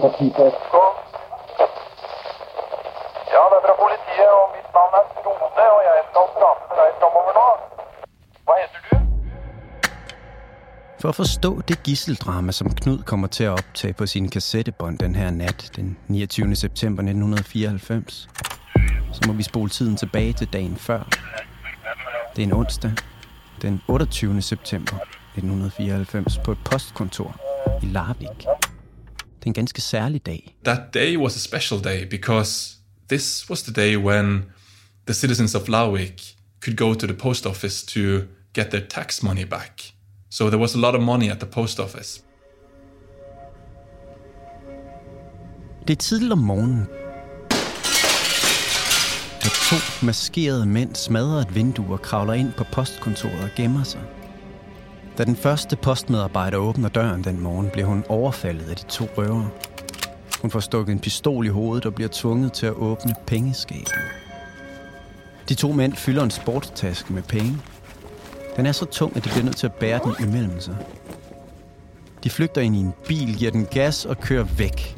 det 3.49 3.57
er 3.57 3.63
fra 3.67 3.75
politiet, 3.83 4.31
og 4.39 4.45
mitt 4.55 4.69
navn 4.77 4.93
er 4.99 5.03
Frode, 5.23 5.65
og 5.75 5.81
jeg 5.87 6.03
skal 6.09 6.25
prate 6.37 6.63
med 6.69 6.75
deg 6.79 6.89
framover 6.99 7.33
nå. 7.39 7.47
Hva 8.45 8.53
heter 8.61 8.79
du? 8.87 8.95
For 11.01 11.09
at 11.09 11.15
forstå 11.15 11.61
det 11.67 11.83
gisseldrama, 11.83 12.51
som 12.51 12.75
Knud 12.75 13.03
kommer 13.03 13.27
til 13.27 13.43
at 13.43 13.51
optage 13.51 13.93
på 13.93 14.05
sin 14.05 14.29
kassettebånd 14.29 14.97
den 14.97 15.15
her 15.15 15.31
nat, 15.31 15.71
den 15.75 15.97
29. 16.07 16.55
september 16.55 17.03
1994, 17.03 18.27
så 19.13 19.21
må 19.27 19.33
vi 19.33 19.43
spole 19.43 19.69
tiden 19.69 19.97
tilbage 19.97 20.33
til 20.33 20.47
dagen 20.53 20.77
før. 20.77 21.03
Det 22.35 22.43
er 22.43 22.47
en 22.47 22.53
onsdag, 22.53 22.91
den 23.61 23.81
28. 23.87 24.41
september 24.41 24.95
1994, 25.35 26.37
på 26.43 26.51
et 26.51 26.57
postkontor 26.65 27.41
i 27.83 27.85
Larvik. 27.85 28.39
Det 29.19 29.43
er 29.43 29.47
en 29.47 29.53
ganske 29.53 29.81
særlig 29.81 30.25
dag. 30.25 30.55
That 30.65 30.93
day 30.93 31.17
was 31.17 31.35
a 31.35 31.39
special 31.39 31.83
day 31.83 32.09
because 32.09 32.77
this 33.09 33.49
was 33.49 33.63
the 33.63 33.73
day 33.73 33.97
when 33.97 34.43
the 35.07 35.13
citizens 35.13 35.55
of 35.55 35.67
Larvik 35.67 36.35
could 36.65 36.77
go 36.77 36.93
to 36.93 37.07
the 37.07 37.15
post 37.15 37.45
office 37.45 37.85
to 37.85 37.99
get 38.53 38.65
their 38.71 38.87
tax 38.89 39.23
money 39.23 39.45
back. 39.45 39.81
So 40.29 40.49
there 40.49 40.59
was 40.59 40.75
a 40.75 40.79
lot 40.79 40.95
of 40.95 41.01
money 41.01 41.29
at 41.29 41.39
the 41.39 41.45
post 41.45 41.79
office. 41.79 42.23
Det 45.87 45.93
er 45.93 45.97
tidligt 45.97 46.31
om 46.31 46.39
morgenen. 46.39 46.87
To 49.69 50.05
maskerede 50.05 50.65
mænd 50.65 50.95
smadrer 50.95 51.41
et 51.41 51.55
vindue 51.55 51.93
og 51.93 52.01
kravler 52.01 52.33
ind 52.33 52.53
på 52.53 52.63
postkontoret 52.71 53.43
og 53.43 53.49
gemmer 53.55 53.83
sig. 53.83 54.01
Da 55.17 55.23
den 55.23 55.35
første 55.35 55.75
postmedarbejder 55.75 56.57
åbner 56.57 56.89
døren 56.89 57.23
den 57.23 57.39
morgen, 57.39 57.69
bliver 57.73 57.87
hun 57.87 58.03
overfaldet 58.09 58.69
af 58.69 58.75
de 58.75 58.83
to 58.83 59.07
røvere. 59.17 59.49
Hun 60.41 60.51
får 60.51 60.59
stukket 60.59 60.93
en 60.93 60.99
pistol 60.99 61.45
i 61.45 61.49
hovedet 61.49 61.85
og 61.85 61.95
bliver 61.95 62.09
tvunget 62.11 62.53
til 62.53 62.65
at 62.65 62.73
åbne 62.73 63.15
pengeskabet. 63.25 63.93
De 65.49 65.55
to 65.55 65.71
mænd 65.71 65.93
fylder 65.93 66.23
en 66.23 66.31
sportstaske 66.31 67.13
med 67.13 67.23
penge. 67.23 67.57
Den 68.55 68.65
er 68.65 68.71
så 68.71 68.85
tung, 68.85 69.17
at 69.17 69.23
de 69.25 69.29
bliver 69.29 69.45
nødt 69.45 69.57
til 69.57 69.67
at 69.67 69.73
bære 69.73 69.99
den 70.03 70.27
imellem 70.27 70.59
sig. 70.59 70.75
De 72.23 72.29
flygter 72.29 72.61
ind 72.61 72.75
i 72.75 72.79
en 72.79 72.93
bil, 73.07 73.35
giver 73.37 73.51
den 73.51 73.65
gas 73.65 74.05
og 74.05 74.19
kører 74.19 74.43
væk. 74.43 74.97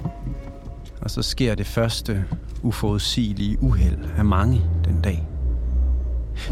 Og 1.01 1.11
så 1.11 1.21
sker 1.21 1.55
det 1.55 1.67
første 1.67 2.25
uforudsigelige 2.63 3.57
uheld 3.63 3.97
af 4.17 4.25
mange 4.25 4.61
den 4.85 5.01
dag. 5.01 5.27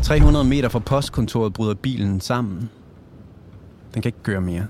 300 0.04 0.46
meter 0.46 0.70
fra 0.70 0.80
postkontoret 0.80 1.54
bryder 1.54 1.74
bilen 1.74 2.22
sammen. 2.22 2.70
Den 3.94 4.02
kan 4.02 4.10
ikke 4.10 4.24
køre 4.24 4.42
mere. 4.42 4.66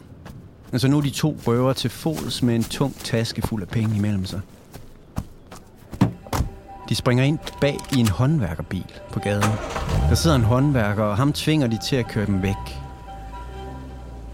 Altså 0.71 0.87
nu 0.87 0.97
er 0.97 1.01
de 1.01 1.09
to 1.09 1.37
røver 1.47 1.73
til 1.73 1.89
fods 1.89 2.43
med 2.43 2.55
en 2.55 2.63
tung 2.63 2.95
taske 2.95 3.41
fuld 3.41 3.61
af 3.61 3.67
penge 3.67 3.95
imellem 3.95 4.25
sig. 4.25 4.41
De 6.89 6.95
springer 6.95 7.23
ind 7.23 7.39
bag 7.61 7.77
i 7.97 7.99
en 7.99 8.07
håndværkerbil 8.07 8.85
på 9.13 9.19
gaden. 9.19 9.51
Der 10.09 10.15
sidder 10.15 10.35
en 10.35 10.43
håndværker, 10.43 11.03
og 11.03 11.17
ham 11.17 11.33
tvinger 11.33 11.67
de 11.67 11.77
til 11.85 11.95
at 11.95 12.07
køre 12.07 12.25
dem 12.25 12.41
væk. 12.41 12.81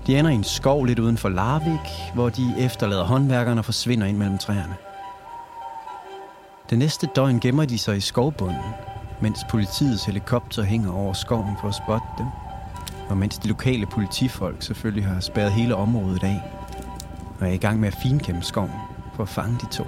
De 0.08 0.20
ender 0.20 0.32
i 0.32 0.34
en 0.34 0.44
skov 0.44 0.86
lidt 0.86 1.00
uden 1.00 1.18
for 1.18 1.30
Larvik, 1.30 2.14
hvor 2.14 2.30
de 2.30 2.56
efterlader 2.60 3.04
håndværkerne 3.04 3.62
og 3.62 3.66
forsvinder 3.66 4.08
ind 4.08 4.18
mellem 4.18 4.38
træerne. 4.38 4.76
Det 6.70 6.78
næste 6.78 7.08
døgn 7.16 7.40
gemmer 7.40 7.66
de 7.66 7.78
sig 7.78 7.98
i 7.98 8.00
skovbunden, 8.00 8.74
mens 9.22 9.40
politiets 9.50 10.06
helikopter 10.06 10.64
hænger 10.64 10.92
over 10.92 11.14
skoven 11.14 11.58
for 11.62 11.68
at 11.68 11.76
spotte 11.76 12.08
dem. 12.18 12.28
Og 13.10 13.18
mens 13.18 13.38
de 13.38 13.48
lokale 13.48 13.86
politifolk 13.86 14.62
selvfølgelig 14.62 15.06
har 15.06 15.20
spærret 15.20 15.52
hele 15.52 15.76
området 15.76 16.24
af, 16.24 16.42
og 17.40 17.48
er 17.48 17.52
i 17.52 17.58
gang 17.58 17.80
med 17.80 17.88
at 17.88 17.96
finkæmpe 17.96 18.42
skoven 18.42 18.72
for 19.16 19.24
at 19.24 19.30
fange 19.30 19.58
de 19.62 19.66
to. 19.66 19.84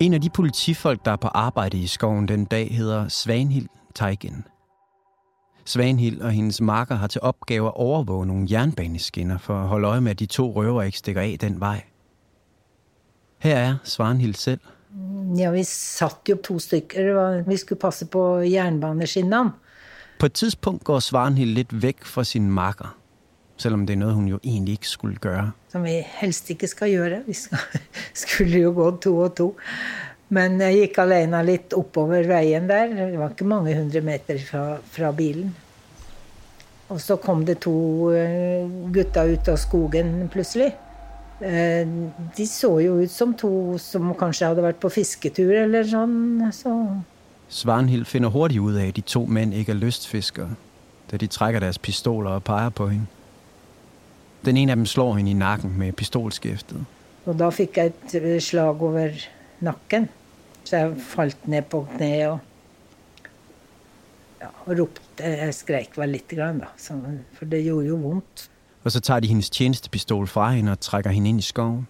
En 0.00 0.14
af 0.14 0.20
de 0.20 0.30
politifolk, 0.30 1.04
der 1.04 1.10
er 1.12 1.16
på 1.16 1.28
arbejde 1.28 1.78
i 1.78 1.86
skoven 1.86 2.28
den 2.28 2.44
dag, 2.44 2.74
hedder 2.74 3.08
Svanhild 3.08 3.68
Teigen. 3.94 4.44
Svanhild 5.64 6.20
og 6.20 6.30
hendes 6.30 6.60
marker 6.60 6.94
har 6.94 7.06
til 7.06 7.20
opgave 7.20 7.66
at 7.66 7.74
overvåge 7.76 8.26
nogle 8.26 8.46
jernbaneskinner 8.50 9.38
for 9.38 9.54
at 9.54 9.68
holde 9.68 9.88
øje 9.88 10.00
med, 10.00 10.10
at 10.10 10.18
de 10.18 10.26
to 10.26 10.52
røver 10.52 10.82
ikke 10.82 10.98
stikker 10.98 11.20
af 11.20 11.36
den 11.40 11.60
vej. 11.60 11.82
Her 13.38 13.56
er 13.56 13.76
Svanhild 13.84 14.34
selv. 14.34 14.60
Ja, 15.36 15.50
vi 15.50 15.62
satt 15.64 16.28
jo 16.28 16.36
to 16.44 16.58
stykker. 16.58 17.42
Vi 17.48 17.56
skulle 17.56 17.78
passe 17.78 18.06
på 18.06 18.38
jernbaneskinnene. 18.38 19.50
På 20.18 20.26
et 20.26 20.32
tidspunkt 20.32 20.84
går 20.84 20.98
Svanhild 20.98 21.50
lidt 21.50 21.82
væk 21.82 22.04
fra 22.04 22.24
sin 22.24 22.50
marker, 22.50 22.96
selvom 23.56 23.86
det 23.86 23.94
er 23.94 23.98
noget, 23.98 24.14
hun 24.14 24.28
jo 24.28 24.38
egentlig 24.44 24.72
ikke 24.72 24.88
skulle 24.88 25.16
gøre. 25.16 25.50
Som 25.68 25.84
vi 25.84 26.02
helst 26.06 26.50
ikke 26.50 26.66
skal 26.66 26.90
gjøre. 26.90 27.22
Vi 27.26 27.32
skal, 27.32 27.58
skulle 28.26 28.58
jo 28.58 28.72
gå 28.72 28.96
to 28.96 29.18
og 29.18 29.34
to. 29.34 29.56
Men 30.30 30.60
jeg 30.62 30.76
gikk 30.78 31.00
alene 31.02 31.40
litt 31.42 31.74
oppover 31.74 32.26
veien 32.30 32.68
der. 32.70 32.92
Det 32.94 33.18
var 33.18 33.32
ikke 33.34 33.48
mange 33.50 33.74
hundre 33.74 34.02
meter 34.06 34.38
fra, 34.46 34.64
fra 34.94 35.10
bilen. 35.16 35.50
Og 36.90 37.00
så 37.02 37.16
kom 37.22 37.44
det 37.46 37.60
to 37.62 38.10
eh, 38.14 38.66
gutta 38.94 39.24
ut 39.26 39.48
av 39.50 39.58
skogen 39.62 40.28
plutselig. 40.30 40.70
Eh, 41.42 41.86
De 42.36 42.46
så 42.46 42.72
jo 42.82 42.98
ut 43.02 43.10
som 43.10 43.34
to 43.34 43.78
som 43.78 44.10
kanskje 44.18 44.50
hadde 44.50 44.64
vært 44.64 44.80
på 44.82 44.90
fisketur 44.90 45.54
eller 45.64 45.86
sånn. 45.86 46.18
Så 46.54 46.74
Svanhild 47.50 48.06
finder 48.06 48.30
hurtigt 48.30 48.62
ud 48.62 48.76
af, 48.78 48.88
at 48.92 48.96
de 48.96 49.02
to 49.02 49.24
mænd 49.26 49.54
ikke 49.54 49.72
er 49.74 49.80
lystfiskere, 49.80 50.54
da 51.10 51.18
de 51.18 51.26
trækker 51.26 51.60
deres 51.60 51.78
pistoler 51.82 52.38
og 52.38 52.44
peger 52.46 52.70
på 52.70 52.86
hende. 52.92 53.06
Den 54.46 54.56
ene 54.56 54.72
af 54.72 54.76
dem 54.76 54.86
slår 54.86 55.16
hende 55.18 55.30
i 55.30 55.34
nakken 55.34 55.74
med 55.78 55.92
pistolskæftet. 55.98 56.84
Og 57.26 57.38
da 57.38 57.50
fikk 57.50 57.76
jeg 57.76 57.90
et 57.90 58.14
eh, 58.22 58.38
slag 58.40 58.82
over 58.82 59.10
nakken. 59.60 60.08
Så 60.70 60.76
jeg 60.76 60.90
falt 61.02 61.48
ned 61.48 61.62
på 61.66 61.80
kne 61.96 62.08
og, 62.28 62.38
ja, 64.40 64.50
og 64.66 64.78
ropte. 64.78 65.24
Jeg 65.26 65.54
skrek 65.54 65.96
vel 65.98 66.12
litt, 66.14 66.30
grann, 66.30 66.60
da, 66.62 66.68
så, 66.78 66.94
for 67.34 67.50
det 67.50 67.64
gjorde 67.64 67.88
jo 67.88 67.96
vondt. 67.98 68.44
Og 68.84 68.92
så 68.94 69.00
tager 69.00 69.20
de 69.20 69.28
hendes 69.28 69.50
tjenestepistol 69.50 70.28
fra 70.30 70.52
hende 70.52 70.72
og 70.72 70.80
trækker 70.80 71.10
hende 71.10 71.28
ind 71.28 71.38
i 71.38 71.42
skoven. 71.42 71.88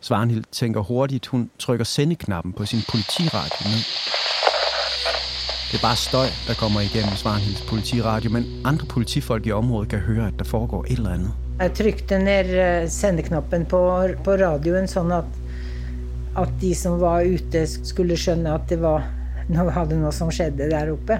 Svanhild 0.00 0.44
tænker 0.52 0.80
hurtigt, 0.80 1.26
hun 1.26 1.50
trykker 1.58 1.84
sendeknappen 1.84 2.52
på 2.52 2.66
sin 2.66 2.80
politiradio 2.88 3.68
ned. 3.68 3.84
Det 5.68 5.78
er 5.78 5.82
bare 5.82 5.96
støj, 5.96 6.26
der 6.48 6.54
kommer 6.54 6.80
igennem 6.80 7.16
Svanhilds 7.16 7.62
politiradio, 7.68 8.30
men 8.30 8.44
andre 8.64 8.86
politifolk 8.86 9.46
i 9.46 9.52
området 9.52 9.88
kan 9.88 9.98
høre, 9.98 10.26
at 10.26 10.38
der 10.38 10.44
foregår 10.44 10.84
et 10.84 10.90
eller 10.90 11.10
andet. 11.10 11.32
Jeg 11.60 11.72
trykte 11.72 12.18
ned 12.18 12.48
eh, 12.64 12.90
sendeknappen 12.90 13.66
på, 13.66 13.80
på 14.24 14.40
radioen, 14.40 14.88
sånn 14.88 15.12
at, 15.12 15.41
at 16.36 16.52
de 16.60 16.72
som 16.74 16.98
var 17.00 17.26
ute, 17.28 17.66
skulle 17.68 18.16
skjønne 18.16 18.54
at 18.54 18.68
det 18.70 18.80
var, 18.80 19.04
noe, 19.52 19.72
hadde 19.74 19.98
noe 20.00 20.12
som 20.16 20.30
skjedde 20.32 20.70
der 20.70 20.92
oppe. 20.94 21.18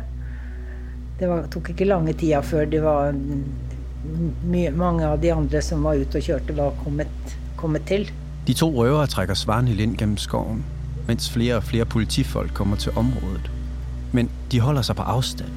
Det 1.20 1.28
var, 1.28 1.46
tok 1.52 1.72
ikke 1.74 1.88
lange 1.88 2.14
tida 2.18 2.40
før 2.42 2.66
det 2.66 2.80
var 2.82 3.12
my, 3.12 4.66
mange 4.74 5.06
av 5.06 5.20
de 5.22 5.30
andre 5.34 5.60
som 5.62 5.84
var 5.86 6.00
ute 6.00 6.18
og 6.18 6.26
kjørte, 6.26 6.56
var 6.56 6.76
kommet, 6.82 7.36
kommet 7.60 7.84
til. 7.86 8.08
De 8.46 8.54
to 8.58 8.70
røvere 8.74 9.06
trækker 9.06 9.34
Svanhild 9.38 9.80
ind 9.80 9.96
gennem 10.00 10.16
skoven, 10.18 10.64
mens 11.06 11.30
flere 11.30 11.60
og 11.60 11.62
flere 11.68 11.84
politifolk 11.84 12.54
kommer 12.54 12.76
til 12.76 12.92
området. 12.96 13.50
Men 14.12 14.30
de 14.52 14.60
holder 14.60 14.82
sig 14.82 14.96
på 14.96 15.02
afstand, 15.02 15.50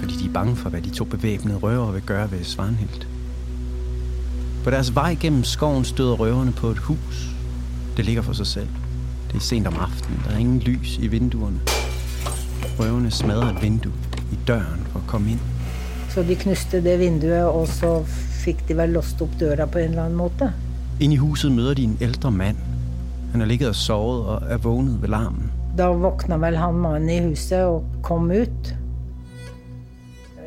fordi 0.00 0.14
de 0.14 0.28
er 0.28 0.32
bange 0.32 0.56
for, 0.56 0.70
hvad 0.70 0.82
de 0.82 0.90
to 0.90 1.04
bevæbnede 1.04 1.58
røvere 1.58 1.92
vil 1.92 2.02
gøre 2.02 2.30
ved 2.30 2.44
Svanhild. 2.44 3.06
På 4.64 4.70
deres 4.70 4.94
vej 4.94 5.16
gennem 5.20 5.44
skoven 5.44 5.84
støder 5.84 6.12
røverne 6.12 6.52
på 6.52 6.68
et 6.68 6.78
hus. 6.78 7.30
Det 7.96 8.04
ligger 8.04 8.22
for 8.22 8.32
sig 8.32 8.46
selv. 8.46 8.68
Det 9.36 9.42
er 9.42 9.46
sent 9.52 9.66
om 9.68 9.74
aftenen. 9.76 10.20
Der 10.24 10.30
er 10.34 10.38
ingen 10.38 10.58
lys 10.64 10.94
i 10.98 11.06
vinduerne. 11.12 11.60
Røverne 12.78 13.10
smadrer 13.10 13.50
et 13.52 13.62
vindue 13.62 13.92
i 14.32 14.38
døren 14.48 14.86
for 14.92 14.98
at 14.98 15.06
komme 15.06 15.30
ind. 15.30 15.40
Så 16.08 16.22
de 16.22 16.36
knuste 16.40 16.80
det 16.80 16.94
vinduet, 17.02 17.44
og 17.44 17.68
så 17.68 17.90
fikk 18.40 18.62
de 18.68 18.76
vel 18.78 18.94
låst 18.96 19.20
opp 19.20 19.34
døra 19.40 19.66
på 19.68 19.82
en 19.82 19.90
eller 19.92 20.06
annen 20.06 20.16
måte. 20.16 20.48
Inde 21.00 21.18
i 21.18 21.20
huset 21.20 21.52
møder 21.52 21.74
de 21.74 21.84
en 21.84 21.98
ældre 22.00 22.30
mand. 22.30 22.56
Han 23.34 23.40
har 23.40 23.46
ligget 23.50 23.68
og 23.68 23.76
sovet 23.76 24.24
og 24.24 24.48
er 24.48 24.56
vågnet 24.64 25.02
ved 25.02 25.12
larmen. 25.12 25.52
Da 25.76 25.90
våkna 25.92 26.40
vel 26.40 26.56
han 26.56 26.80
mannen 26.80 27.10
i 27.12 27.20
huset 27.28 27.66
og 27.68 27.84
kom 28.02 28.30
ut. 28.30 28.72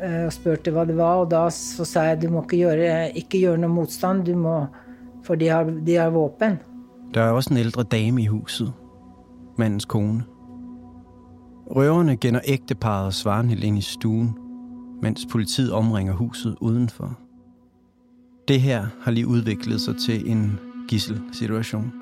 eh, 0.02 0.24
Og 0.26 0.32
spurte 0.32 0.74
hva 0.74 0.84
det 0.84 0.96
var, 0.96 1.22
og 1.22 1.30
da 1.30 1.46
så 1.54 1.84
sa 1.86 2.08
jeg 2.10 2.22
du 2.22 2.28
må 2.34 2.42
ikke 2.42 2.56
gjøre, 2.64 3.12
ikke 3.14 3.38
gjøre 3.38 3.62
noe 3.62 3.70
motstand, 3.70 4.26
du 4.26 4.34
må, 4.34 4.66
for 5.22 5.34
de 5.38 5.46
har, 5.48 5.70
de 5.86 5.94
har 5.94 6.10
våpen. 6.10 6.58
Der 7.14 7.22
er 7.22 7.30
også 7.30 7.54
en 7.54 7.56
ældre 7.56 7.82
dame 7.82 8.22
i 8.22 8.26
huset. 8.26 8.72
Mandens 9.58 9.84
kone. 9.84 10.24
Røverne 11.76 12.16
gænder 12.16 12.40
ægteparet 12.44 13.14
Svarnhild 13.14 13.64
ind 13.64 13.78
i 13.78 13.80
stuen, 13.80 14.34
mens 15.02 15.26
politiet 15.30 15.72
omringer 15.72 16.12
huset 16.12 16.56
udenfor. 16.60 17.18
Det 18.48 18.60
her 18.60 18.86
har 19.02 19.10
lige 19.10 19.26
udviklet 19.26 19.80
sig 19.80 19.94
til 19.96 20.30
en 20.30 20.58
gisselsituation. 20.88 21.92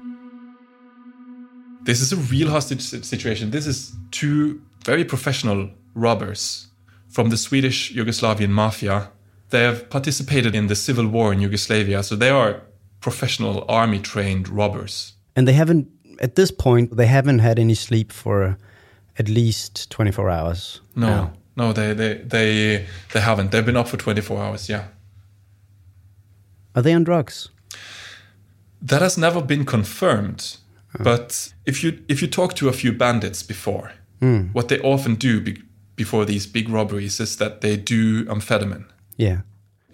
This 1.86 2.00
is 2.02 2.12
a 2.12 2.16
real 2.16 2.48
hostage 2.48 2.80
si- 2.80 3.02
situation. 3.02 3.50
This 3.50 3.66
is 3.66 3.92
two 4.12 4.54
very 4.86 5.04
professional 5.08 5.68
robbers 5.96 6.68
from 7.14 7.28
the 7.30 7.36
Swedish 7.36 7.92
Yugoslavian 7.98 8.50
mafia. 8.52 9.00
They 9.50 9.60
have 9.60 9.76
participated 9.90 10.54
in 10.54 10.66
the 10.66 10.74
civil 10.74 11.06
war 11.06 11.32
in 11.32 11.40
Yugoslavia, 11.42 12.02
so 12.02 12.16
they 12.16 12.30
are 12.30 12.54
professional 13.00 13.64
army 13.68 13.98
trained 13.98 14.48
robbers. 14.48 15.14
And 15.36 15.46
they 15.46 15.54
haven't, 15.56 15.86
at 16.20 16.34
this 16.34 16.50
point, 16.50 16.96
they 16.96 17.06
haven't 17.06 17.40
had 17.40 17.58
any 17.58 17.74
sleep 17.74 18.12
for 18.12 18.56
at 19.18 19.28
least 19.28 19.90
24 19.90 20.30
hours. 20.30 20.80
No, 20.94 21.06
now. 21.06 21.32
no, 21.56 21.72
they, 21.72 21.94
they 21.94 22.14
they 22.14 22.86
they 23.12 23.20
haven't. 23.20 23.50
They've 23.50 23.66
been 23.66 23.76
up 23.76 23.88
for 23.88 23.96
24 23.96 24.38
hours. 24.42 24.68
Yeah, 24.68 24.84
Are 26.74 26.82
they 26.82 26.94
on 26.94 27.04
drugs? 27.04 27.48
that 28.80 29.02
has 29.02 29.18
never 29.18 29.42
been 29.42 29.64
confirmed. 29.64 30.56
But 31.00 31.52
if 31.66 31.82
you 31.84 31.98
if 32.08 32.22
you 32.22 32.28
talk 32.28 32.54
to 32.54 32.68
a 32.68 32.72
few 32.72 32.92
bandits 32.92 33.42
before, 33.42 33.92
Hmm. 34.20 34.48
what 34.52 34.68
they 34.68 34.80
often 34.80 35.14
do 35.16 35.40
be, 35.40 35.62
before 35.96 36.24
these 36.24 36.46
big 36.46 36.68
robberies 36.68 37.20
is 37.20 37.36
that 37.36 37.60
they 37.60 37.76
do 37.76 38.24
amphetamine. 38.24 38.84
Yeah. 39.16 39.40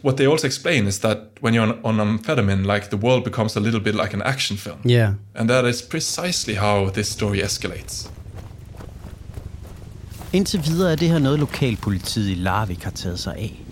What 0.04 0.16
they 0.16 0.26
also 0.26 0.46
explain 0.46 0.86
is 0.86 0.98
that 0.98 1.18
when 1.40 1.54
you're 1.54 1.62
on, 1.84 2.00
on 2.00 2.00
amphetamine, 2.00 2.66
like 2.74 2.88
the 2.88 2.96
world 2.96 3.24
becomes 3.24 3.56
a 3.56 3.60
little 3.60 3.80
bit 3.80 3.94
like 3.94 4.14
an 4.14 4.22
action 4.22 4.56
film. 4.58 4.78
Yeah. 4.86 5.14
And 5.34 5.48
that 5.48 5.64
is 5.64 5.82
precisely 5.82 6.54
how 6.54 6.90
this 6.90 7.08
story 7.08 7.40
escalates. 7.40 8.10
Indtil 10.32 10.66
videre 10.66 10.92
er 10.92 10.96
det 10.96 11.08
her 11.08 11.18
noget 11.18 11.38
lokalpolitiet 11.38 12.30
i 12.30 12.34
Larvik 12.34 12.82
har 12.82 12.90
taget 12.90 13.20
sig 13.20 13.34
af. 13.36 13.62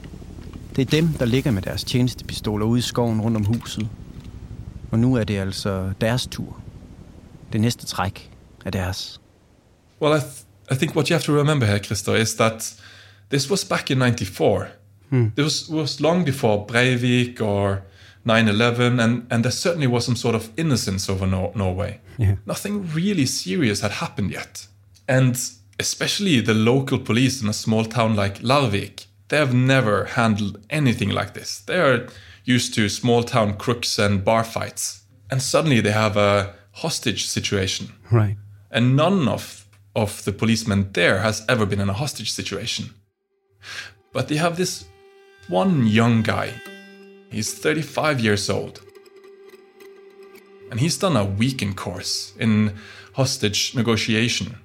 Det 0.76 0.82
er 0.82 0.90
dem, 0.90 1.08
der 1.08 1.24
ligger 1.24 1.50
med 1.50 1.62
deres 1.62 1.84
tjenestepistoler 1.84 2.66
ude 2.66 2.78
i 2.78 2.82
skoven 2.82 3.20
rundt 3.20 3.36
om 3.36 3.44
huset. 3.44 3.88
Og 4.90 4.98
nu 4.98 5.14
er 5.14 5.24
det 5.24 5.38
altså 5.38 5.90
deres 6.00 6.26
tur. 6.26 6.60
Det 7.52 7.60
næste 7.60 7.86
træk 7.86 8.30
er 8.64 8.70
deres. 8.70 9.20
Well, 10.02 10.16
I, 10.16 10.20
th- 10.20 10.74
I 10.74 10.76
think 10.76 10.94
what 10.94 11.08
you 11.08 11.14
have 11.14 11.22
to 11.22 11.40
remember 11.40 11.66
here, 11.66 11.78
Christo, 11.78 12.14
is 12.14 12.34
that 12.34 12.74
this 13.30 13.50
was 13.50 13.64
back 13.64 13.90
in 13.90 13.98
94. 13.98 14.81
Hmm. 15.12 15.28
This 15.34 15.44
was, 15.44 15.68
was 15.68 16.00
long 16.00 16.24
before 16.24 16.66
Breivik 16.66 17.40
or 17.40 17.82
9-11, 18.26 18.98
and, 19.02 19.26
and 19.30 19.44
there 19.44 19.52
certainly 19.52 19.86
was 19.86 20.06
some 20.06 20.16
sort 20.16 20.34
of 20.34 20.50
innocence 20.56 21.08
over 21.10 21.26
Nor- 21.26 21.52
Norway. 21.54 22.00
Yeah. 22.18 22.36
Nothing 22.46 22.88
really 22.94 23.26
serious 23.26 23.80
had 23.82 23.90
happened 23.90 24.30
yet. 24.32 24.66
And 25.06 25.38
especially 25.78 26.40
the 26.40 26.54
local 26.54 26.98
police 26.98 27.42
in 27.42 27.48
a 27.48 27.52
small 27.52 27.84
town 27.84 28.16
like 28.16 28.38
Larvik, 28.42 29.06
they 29.28 29.36
have 29.36 29.52
never 29.54 30.04
handled 30.06 30.64
anything 30.70 31.10
like 31.10 31.34
this. 31.34 31.60
They 31.60 31.78
are 31.78 32.06
used 32.44 32.72
to 32.74 32.88
small 32.88 33.22
town 33.22 33.54
crooks 33.58 33.98
and 33.98 34.24
bar 34.24 34.44
fights. 34.44 35.02
And 35.30 35.42
suddenly 35.42 35.80
they 35.82 35.92
have 35.92 36.16
a 36.16 36.54
hostage 36.72 37.26
situation 37.26 37.92
Right. 38.10 38.36
and 38.70 38.96
none 38.96 39.28
of 39.28 39.66
of 39.94 40.24
the 40.24 40.32
policemen 40.32 40.88
there 40.92 41.18
has 41.20 41.44
ever 41.48 41.66
been 41.66 41.80
in 41.80 41.90
a 41.90 41.92
hostage 41.92 42.32
situation. 42.32 42.86
But 44.14 44.28
they 44.28 44.36
have 44.36 44.56
this 44.56 44.84
one 45.48 45.86
young 45.86 46.22
guy. 46.22 46.54
He's 47.30 47.52
35 47.54 48.20
years 48.20 48.48
old. 48.50 48.80
And 50.70 50.80
he's 50.80 50.96
done 50.96 51.16
a 51.16 51.24
weekend 51.24 51.76
course 51.76 52.32
in 52.38 52.74
hostage 53.14 53.74
negotiation. 53.74 54.56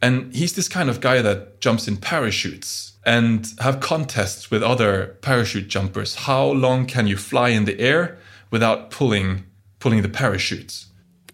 And 0.00 0.34
he's 0.34 0.54
this 0.54 0.68
kind 0.68 0.90
of 0.90 1.00
guy 1.00 1.22
that 1.22 1.60
jumps 1.60 1.88
in 1.88 1.96
parachutes 1.96 2.92
and 3.06 3.46
have 3.60 3.80
contests 3.80 4.50
with 4.50 4.62
other 4.62 5.16
parachute 5.20 5.68
jumpers. 5.68 6.14
How 6.14 6.44
long 6.46 6.86
can 6.86 7.06
you 7.06 7.16
fly 7.16 7.50
in 7.50 7.64
the 7.64 7.78
air 7.80 8.18
without 8.50 8.90
pulling 8.90 9.44
pulling 9.78 10.02
the 10.02 10.08
parachutes? 10.08 10.86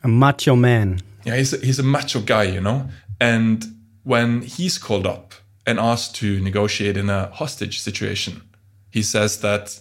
A 0.02 0.08
macho 0.08 0.56
man. 0.56 1.00
Yeah, 1.24 1.36
he's 1.36 1.52
a, 1.52 1.58
he's 1.58 1.78
a 1.78 1.84
macho 1.84 2.20
guy, 2.20 2.44
you 2.44 2.60
know. 2.60 2.88
And 3.20 3.64
when 4.02 4.42
he's 4.42 4.78
called 4.78 5.06
up 5.06 5.34
and 5.70 5.78
asked 5.78 6.14
to 6.16 6.40
negotiate 6.40 6.96
in 6.96 7.08
a 7.08 7.30
hostage 7.32 7.80
situation, 7.80 8.42
he 8.90 9.02
says 9.02 9.40
that 9.40 9.80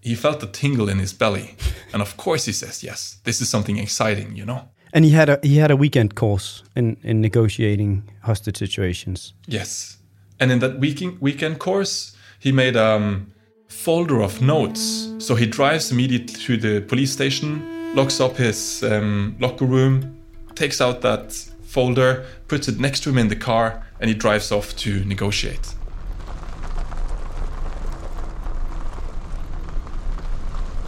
he 0.00 0.14
felt 0.14 0.42
a 0.42 0.46
tingle 0.46 0.88
in 0.88 0.98
his 0.98 1.12
belly, 1.12 1.56
and 1.92 2.02
of 2.02 2.16
course 2.16 2.44
he 2.44 2.52
says 2.52 2.82
yes. 2.82 3.18
This 3.24 3.40
is 3.40 3.48
something 3.48 3.78
exciting, 3.78 4.36
you 4.36 4.44
know. 4.44 4.68
And 4.92 5.04
he 5.04 5.12
had 5.12 5.28
a 5.28 5.38
he 5.42 5.56
had 5.56 5.70
a 5.70 5.76
weekend 5.76 6.14
course 6.14 6.62
in 6.76 6.96
in 7.02 7.20
negotiating 7.20 8.02
hostage 8.22 8.56
situations. 8.56 9.34
Yes, 9.46 9.98
and 10.38 10.52
in 10.52 10.58
that 10.58 10.78
weekend 10.78 11.20
weekend 11.20 11.58
course, 11.58 12.16
he 12.38 12.52
made 12.52 12.76
a 12.76 12.96
um, 12.96 13.32
folder 13.68 14.22
of 14.22 14.40
notes. 14.40 15.08
So 15.18 15.34
he 15.34 15.46
drives 15.46 15.90
immediately 15.90 16.34
to 16.46 16.56
the 16.56 16.80
police 16.80 17.12
station, 17.12 17.94
locks 17.94 18.20
up 18.20 18.36
his 18.36 18.82
um, 18.82 19.36
locker 19.40 19.66
room, 19.66 20.20
takes 20.54 20.80
out 20.80 21.00
that 21.00 21.32
folder, 21.62 22.24
puts 22.46 22.68
it 22.68 22.78
next 22.78 23.02
to 23.02 23.10
him 23.10 23.18
in 23.18 23.28
the 23.28 23.36
car, 23.36 23.83
and 24.00 24.10
he 24.10 24.18
drives 24.18 24.52
off 24.52 24.74
to 24.74 24.90
negotiate. 25.06 25.76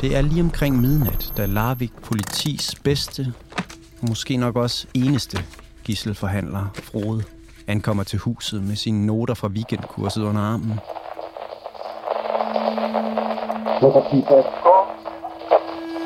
Det 0.01 0.16
er 0.16 0.21
lige 0.21 0.42
omkring 0.42 0.81
midnat, 0.81 1.33
da 1.37 1.47
Larvik 1.47 1.92
politis 2.03 2.75
bedste, 2.75 3.35
og 4.03 4.09
måske 4.09 4.37
nok 4.37 4.57
også 4.57 4.87
eneste 4.95 5.38
gisselforhandler, 5.85 6.66
Frode, 6.75 7.25
ankommer 7.66 8.05
til 8.05 8.19
huset 8.19 8.62
med 8.62 8.77
sine 8.77 9.07
noter 9.07 9.35
fra 9.35 9.49
weekendkurset 9.49 10.23
under 10.23 10.40
armen. 10.40 10.73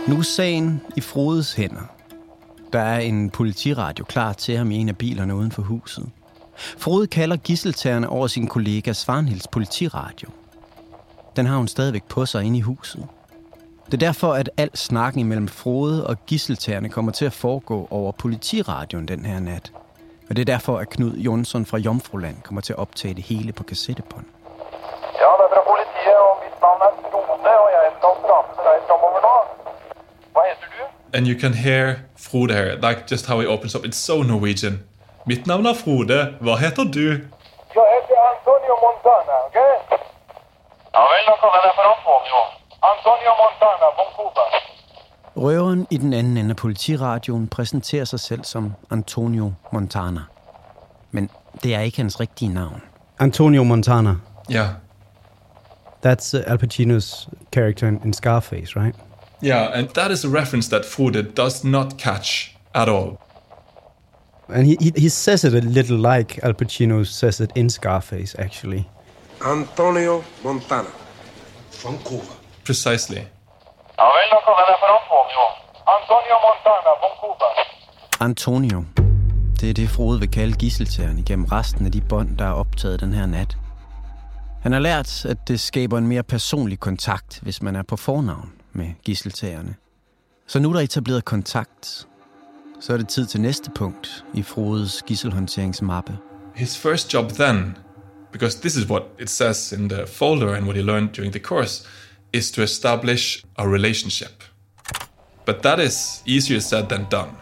Nu 0.08 0.18
er 0.18 0.22
sagen 0.22 0.80
i 0.96 1.00
Frodes 1.00 1.54
hænder. 1.54 1.82
Der 2.72 2.80
er 2.80 2.98
en 2.98 3.30
politiradio 3.30 4.04
klar 4.04 4.32
til 4.32 4.56
ham 4.56 4.70
i 4.70 4.76
en 4.76 4.88
af 4.88 4.96
bilerne 4.98 5.34
uden 5.34 5.52
for 5.52 5.62
huset. 5.62 6.10
Frode 6.78 7.06
kalder 7.06 7.36
gisseltagerne 7.36 8.08
over 8.08 8.26
sin 8.26 8.46
kollega 8.46 8.92
Svanhilds 8.92 9.48
politiradio. 9.48 10.30
Den 11.36 11.46
har 11.46 11.56
hun 11.56 11.68
stadigvæk 11.68 12.04
på 12.04 12.26
sig 12.26 12.44
inde 12.44 12.58
i 12.58 12.60
huset. 12.60 13.06
Det 13.86 13.94
er 13.94 14.06
derfor, 14.06 14.32
at 14.34 14.50
al 14.56 14.76
snakken 14.76 15.20
imellem 15.20 15.48
Frode 15.48 16.06
og 16.06 16.26
gisseltagerne 16.26 16.88
kommer 16.88 17.12
til 17.12 17.24
at 17.24 17.32
foregå 17.32 17.88
over 17.90 18.12
politiradioen 18.12 19.08
den 19.08 19.24
her 19.24 19.40
nat. 19.40 19.72
Og 20.28 20.36
det 20.36 20.40
er 20.42 20.52
derfor, 20.54 20.78
at 20.78 20.88
Knud 20.90 21.16
Jonsson 21.16 21.66
fra 21.66 21.78
Jomfruland 21.78 22.36
kommer 22.42 22.60
til 22.60 22.72
at 22.72 22.78
optage 22.78 23.14
det 23.14 23.24
hele 23.24 23.52
på 23.52 23.62
kassettebånd. 23.62 24.24
Ja, 25.20 25.30
det 25.38 25.44
er 25.46 25.52
fra 25.54 25.62
politiet, 25.72 26.18
og 26.28 26.34
mitt 26.44 26.56
navn 26.64 26.80
er 26.86 26.92
Frode, 27.10 27.52
og 27.64 27.68
jeg 27.76 27.82
skal 27.98 28.12
prate 28.26 28.50
med 28.56 28.64
deg 28.68 28.76
fremover 28.88 29.20
nå. 29.28 29.36
Hva 30.32 30.40
heter 30.48 30.68
du? 30.76 30.82
And 31.16 31.22
you 31.30 31.40
can 31.42 31.54
hear 31.54 31.84
Frode 32.26 32.52
here, 32.58 32.72
like 32.86 32.98
just 33.12 33.26
how 33.26 33.36
he 33.40 33.46
opens 33.54 33.74
up. 33.74 33.84
It's 33.88 34.00
so 34.08 34.22
Norwegian. 34.22 34.76
Mitt 35.30 35.46
navn 35.46 35.66
er 35.66 35.74
Frode. 35.74 36.34
Hva 36.40 36.56
heter 36.56 36.84
du? 36.84 37.06
Jeg 37.78 37.86
heter 37.94 38.16
Antonio 38.32 38.74
Montana, 38.84 39.34
ok? 39.46 39.58
Ja 40.96 41.02
vel, 41.10 41.22
da 41.28 41.34
kaller 41.42 41.58
jeg 41.58 41.64
deg 41.66 41.74
for 41.78 41.86
Antonio. 41.96 42.38
Antonio 42.92 43.32
Montana, 43.42 43.86
Vancouver. 43.98 44.46
Røveren 45.36 45.86
i 45.90 45.96
den 45.96 46.12
anden 46.12 46.36
ende 46.36 46.50
af 46.50 46.56
politiradioen 46.56 47.48
præsenterer 47.48 48.04
sig 48.04 48.20
selv 48.20 48.44
som 48.44 48.72
Antonio 48.90 49.52
Montana. 49.72 50.20
Men 51.10 51.30
det 51.62 51.74
er 51.74 51.80
ikke 51.80 51.96
hans 51.96 52.20
rigtige 52.20 52.54
navn. 52.54 52.82
Antonio 53.18 53.62
Montana. 53.64 54.14
Yeah. 54.52 54.68
That's 56.06 56.34
uh, 56.34 56.52
Al 56.52 56.58
Pacino's 56.58 57.28
character 57.54 57.88
in, 57.88 58.00
in 58.04 58.12
Scarface, 58.12 58.76
right? 58.76 58.94
Yeah, 59.44 59.78
and 59.78 59.88
that 59.88 60.10
is 60.10 60.24
a 60.24 60.28
reference 60.28 60.70
that 60.70 60.84
Frode 60.84 61.22
does 61.36 61.64
not 61.64 61.98
catch 61.98 62.56
at 62.74 62.88
all. 62.88 63.29
And 64.52 64.66
he, 64.66 64.76
he 64.80 64.92
he 64.96 65.08
says 65.08 65.44
it 65.44 65.54
a 65.54 65.60
little 65.60 65.96
like 66.14 66.40
Al 66.42 66.54
Pacino 66.54 67.04
says 67.04 67.40
it 67.40 67.50
in 67.54 67.70
Scarface, 67.70 68.34
actually. 68.38 68.88
Antonio 69.44 70.22
Montana, 70.44 70.88
Vancouver. 71.84 72.34
Precisely. 72.64 73.22
Antonio 75.96 76.36
Montana, 76.46 76.92
Vancouver. 77.02 77.50
Antonio. 78.20 78.84
Det 79.60 79.70
er 79.70 79.74
det, 79.74 79.90
Frode 79.90 80.20
vil 80.20 80.30
kalde 80.30 80.56
gisseltageren 80.56 81.18
igennem 81.18 81.44
resten 81.44 81.86
af 81.86 81.92
de 81.92 82.00
bånd, 82.00 82.38
der 82.38 82.44
er 82.44 82.52
optaget 82.52 83.00
den 83.00 83.12
her 83.12 83.26
nat. 83.26 83.56
Han 84.62 84.72
har 84.72 84.78
lært, 84.78 85.24
at 85.24 85.48
det 85.48 85.60
skaber 85.60 85.98
en 85.98 86.06
mere 86.06 86.22
personlig 86.22 86.80
kontakt, 86.80 87.40
hvis 87.42 87.62
man 87.62 87.76
er 87.76 87.82
på 87.82 87.96
fornavn 87.96 88.52
med 88.72 88.86
gisseltagerne. 89.04 89.74
Så 90.46 90.58
nu 90.58 90.68
er 90.68 90.72
der 90.72 90.80
etableret 90.80 91.24
kontakt. 91.24 92.06
Så 92.80 92.92
er 92.92 92.96
det 92.96 93.08
tid 93.08 93.26
til 93.26 93.40
næste 93.40 93.70
punkt 93.70 94.24
i 94.34 94.42
Frodes 94.42 95.02
gisselhåndteringsmappe. 95.06 96.18
His 96.54 96.78
first 96.78 97.14
job 97.14 97.28
then, 97.28 97.76
because 98.32 98.60
this 98.60 98.76
is 98.76 98.90
what 98.90 99.02
it 99.20 99.30
says 99.30 99.72
in 99.72 99.88
the 99.88 100.06
folder 100.06 100.54
and 100.54 100.64
what 100.64 100.76
he 100.76 100.82
learned 100.82 101.08
during 101.08 101.32
the 101.32 101.42
course, 101.44 101.88
is 102.32 102.50
to 102.50 102.62
establish 102.62 103.44
a 103.58 103.64
relationship. 103.64 104.44
But 105.46 105.56
that 105.62 105.78
is 105.78 106.22
easier 106.26 106.60
said 106.60 106.84
than 106.88 107.06
done. 107.10 107.32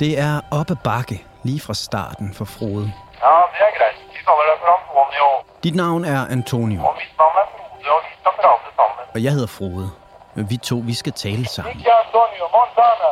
Det 0.00 0.18
er 0.18 0.40
op 0.50 0.70
ad 0.70 0.76
bakke 0.84 1.24
lige 1.44 1.60
fra 1.60 1.74
starten 1.74 2.34
for 2.34 2.44
Frode. 2.44 2.92
Ja, 3.24 3.36
det 3.52 3.60
er 3.68 3.72
greit. 3.78 3.96
Vi 4.12 4.18
kaller 4.26 4.44
deg 4.50 4.56
for 4.62 4.72
Antonio. 4.76 5.26
Dit 5.62 5.74
navn 5.74 6.04
er 6.04 6.26
Antonio, 6.26 6.80
Og 6.88 6.94
mitt 7.00 7.14
navn 7.18 7.34
er 7.42 7.46
Frode, 7.56 7.88
og 7.96 8.00
vi 8.06 8.12
skal 8.20 8.32
prate 8.40 8.68
sammen. 8.76 8.96
og 9.14 9.22
jeg 9.24 9.32
hedder 9.32 9.46
Frode. 9.58 9.90
Men 10.34 10.50
vi 10.50 10.56
to, 10.56 10.76
vi 10.90 10.94
skal 10.94 11.12
tale 11.12 11.46
sammen. 11.48 11.78
Ikke 11.78 11.92
Antonio 12.04 12.44
Montana. 12.56 13.08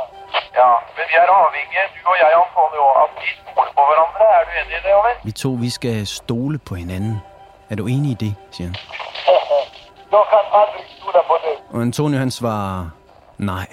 Ja, 0.61 0.71
men 0.97 1.05
vi 1.11 1.14
er 1.21 1.27
avhengige, 1.40 1.85
du 1.95 2.09
og 2.11 2.17
jeg, 2.23 2.29
Antonio, 2.43 2.85
at 3.03 3.09
vi 3.21 3.27
stoler 3.43 3.73
på 3.79 3.83
hverandre. 3.88 4.25
Er 4.38 4.45
du 4.47 4.51
enig 4.61 4.77
i 4.79 4.81
det, 4.87 4.93
eller? 4.99 5.14
Vi 5.25 5.33
to, 5.43 5.51
vi 5.67 5.71
skal 5.79 6.07
stole 6.07 6.59
på 6.69 6.75
hinanden. 6.75 7.14
Er 7.71 7.75
du 7.77 7.87
enig 7.87 8.11
i 8.11 8.19
det, 8.25 8.35
siger 8.55 8.67
han. 8.69 8.77
Jeg 10.14 10.23
kan 10.33 10.43
aldrig 10.61 10.85
stole 10.99 11.21
på 11.31 11.35
dig. 11.45 11.55
Og 11.75 11.83
Antonio 11.83 12.19
han 12.19 12.31
svarer, 12.31 12.87
nej, 13.38 13.67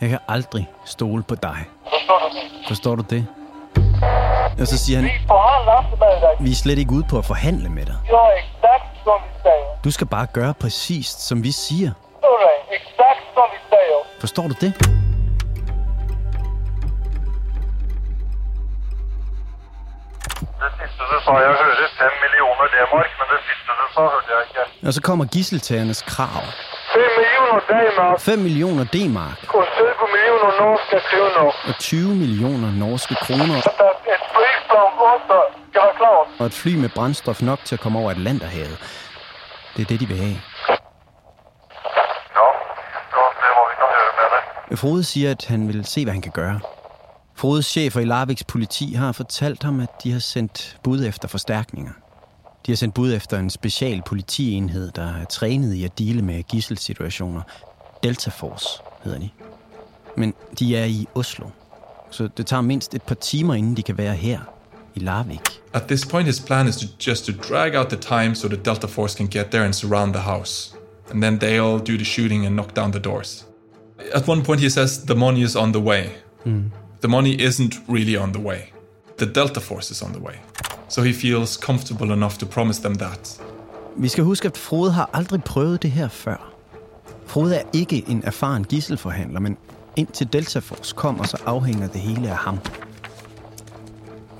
jeg 0.00 0.08
kan 0.08 0.18
aldrig 0.28 0.68
stole 0.84 1.22
på 1.22 1.34
dig. 1.34 1.56
Forstår 1.88 2.18
du 2.18 2.28
det? 2.34 2.66
Forstår 2.68 2.94
du 2.94 3.02
det? 3.10 3.26
Og 4.60 4.66
så 4.66 4.78
siger 4.84 4.98
han, 4.98 5.04
Vi 5.04 5.12
forhandler 5.28 5.82
ikke 5.82 5.96
med 6.04 6.20
dig. 6.20 6.36
vi 6.46 6.50
er 6.50 6.54
slet 6.54 6.78
ikke 6.78 6.92
ude 6.92 7.06
på 7.10 7.18
at 7.18 7.24
forhandle 7.24 7.68
med 7.68 7.86
dig. 7.86 7.96
Ja, 8.06 8.22
exakt 8.42 8.84
som 9.04 9.18
vi 9.26 9.30
siger. 9.42 9.82
Du 9.84 9.90
skal 9.90 10.06
bare 10.06 10.26
gøre 10.26 10.54
præcis, 10.54 11.06
som 11.06 11.42
vi 11.42 11.52
siger. 11.52 11.90
Alright, 12.22 12.62
exakt 12.80 13.22
som 13.34 13.44
vi 13.52 13.58
siger. 13.70 13.98
Forstår 14.20 14.42
du 14.42 14.54
det? 14.60 14.72
Det 20.62 20.70
siste 20.80 21.02
du 21.12 21.16
sa, 21.24 21.32
jeg 21.46 21.54
hører 21.62 21.88
5 22.02 22.10
millioner 22.24 22.66
D-mark, 22.74 23.10
men 23.18 23.26
det 23.32 23.40
siste 23.48 23.70
du 23.80 23.84
sa, 23.94 24.02
hørte 24.14 24.30
jeg 24.34 24.40
ikke. 24.48 24.62
Og 24.86 24.92
så 24.96 25.00
kommer 25.08 25.24
gisseltagernes 25.34 26.00
krav. 26.12 26.42
5 26.94 27.02
millioner 27.18 27.60
D-mark 27.72 28.20
5 28.20 28.38
millioner 28.46 28.84
D-mark 28.94 29.38
og 29.54 29.64
20 29.74 30.06
millioner 30.14 30.50
norske 30.62 30.98
kroner. 31.10 31.52
og 31.68 31.74
20 31.78 32.14
millioner 32.22 32.70
norske 32.84 33.14
kroner 33.24 33.56
er 33.56 33.90
et 34.14 34.24
flygplan 34.34 34.90
også 35.12 35.38
skal 35.70 35.82
være 35.82 35.94
klart. 36.00 36.26
og 36.40 36.46
et 36.46 36.54
fly 36.62 36.72
med 36.82 36.88
brændstof 36.96 37.42
nok 37.42 37.58
til 37.64 37.74
at 37.76 37.80
komme 37.80 37.98
over 37.98 38.10
Atlanterhavet. 38.10 38.76
Det 39.76 39.82
er 39.82 39.86
det, 39.86 40.00
de 40.00 40.06
vil 40.06 40.16
have. 40.16 40.36
Ja, 42.38 42.46
se 43.42 43.50
hva 43.56 43.62
vi 43.70 43.74
kan 43.80 43.88
gjøre 43.94 44.12
med 44.18 44.26
det. 44.70 44.78
Frode 44.78 45.04
siger, 45.04 45.30
at 45.30 45.44
han 45.48 45.68
vil 45.68 45.84
se, 45.84 46.04
hvad 46.04 46.12
han 46.12 46.22
kan 46.22 46.32
gøre. 46.32 46.60
Frodes 47.42 47.66
chefer 47.66 48.00
i 48.00 48.04
Larviks 48.04 48.44
politi 48.44 48.92
har 48.92 49.12
fortalt 49.12 49.62
ham, 49.62 49.80
at 49.80 49.88
de 50.04 50.12
har 50.12 50.18
sendt 50.18 50.76
bud 50.82 51.04
efter 51.04 51.28
forstærkninger. 51.28 51.90
De 52.66 52.72
har 52.72 52.76
sendt 52.76 52.94
bud 52.94 53.12
efter 53.12 53.38
en 53.38 53.50
special 53.50 54.02
politienhed, 54.06 54.90
der 54.90 55.14
er 55.14 55.24
trænet 55.24 55.74
i 55.74 55.84
at 55.84 55.98
dele 55.98 56.22
med 56.22 56.42
gisselsituationer. 56.42 57.42
Delta 58.02 58.30
Force 58.30 58.66
hedder 59.04 59.18
de. 59.18 59.28
Men 60.16 60.34
de 60.58 60.76
er 60.76 60.84
i 60.84 61.06
Oslo, 61.14 61.46
så 62.10 62.28
det 62.36 62.46
tager 62.46 62.60
mindst 62.60 62.94
et 62.94 63.02
par 63.02 63.14
timer, 63.14 63.54
inden 63.54 63.76
de 63.76 63.82
kan 63.82 63.98
være 63.98 64.14
her 64.14 64.40
i 64.94 64.98
Larvik. 64.98 65.60
At 65.72 65.82
this 65.82 66.06
point, 66.06 66.26
his 66.26 66.40
plan 66.40 66.68
is 66.68 66.76
to 66.76 66.86
just 67.06 67.26
to 67.26 67.32
drag 67.48 67.78
out 67.78 67.88
the 67.88 67.98
time 68.00 68.34
so 68.34 68.48
the 68.48 68.56
Delta 68.64 68.86
Force 68.86 69.16
can 69.16 69.28
get 69.28 69.46
there 69.46 69.64
and 69.64 69.72
surround 69.74 70.14
the 70.14 70.22
house. 70.22 70.74
And 71.10 71.22
then 71.22 71.38
they'll 71.38 71.92
do 71.92 71.96
the 71.96 72.04
shooting 72.04 72.46
and 72.46 72.54
knock 72.54 72.76
down 72.76 72.92
the 72.92 73.00
doors. 73.00 73.46
At 74.14 74.28
one 74.28 74.42
point, 74.42 74.60
he 74.60 74.70
says 74.70 75.04
the 75.04 75.14
money 75.14 75.42
is 75.42 75.56
on 75.56 75.72
the 75.72 75.80
way. 75.80 76.10
The 77.02 77.08
money 77.08 77.34
isn't 77.48 77.74
really 77.88 78.16
on 78.16 78.32
the 78.32 78.42
way. 78.42 78.60
The 79.18 79.32
Delta 79.32 79.60
Force 79.60 79.90
is 79.90 80.02
on 80.02 80.12
the 80.12 80.22
way. 80.22 80.34
so 80.92 81.02
he 81.02 81.12
feels 81.12 81.56
comfortable 81.56 82.12
enough 82.12 82.38
to 82.38 82.46
promise 82.46 82.82
them 82.82 82.94
that. 82.94 83.40
Vi 83.96 84.08
skal 84.08 84.24
huske, 84.24 84.46
at 84.46 84.58
Frode 84.58 84.92
har 84.92 85.10
aldrig 85.12 85.44
prøvet 85.44 85.82
det 85.82 85.90
her 85.90 86.08
før. 86.08 86.52
Frode 87.26 87.56
er 87.56 87.62
ikke 87.72 88.04
en 88.08 88.22
erfaren 88.26 88.64
gisselforhandler, 88.64 89.40
men 89.40 89.56
indtil 89.96 90.32
Delta 90.32 90.58
Force 90.58 90.94
kommer, 90.96 91.24
så 91.24 91.36
afhænger 91.46 91.88
det 91.88 92.00
hele 92.00 92.30
af 92.30 92.36
ham. 92.36 92.58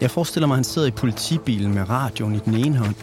Jeg 0.01 0.11
forestiller 0.11 0.47
mig, 0.47 0.55
at 0.55 0.57
han 0.57 0.65
sidder 0.65 0.89
i 0.89 0.91
politibilen 0.91 1.75
med 1.75 1.91
radioen 1.91 2.35
i 2.35 2.39
den 2.39 2.55
ene 2.55 2.77
hånd, 2.77 2.95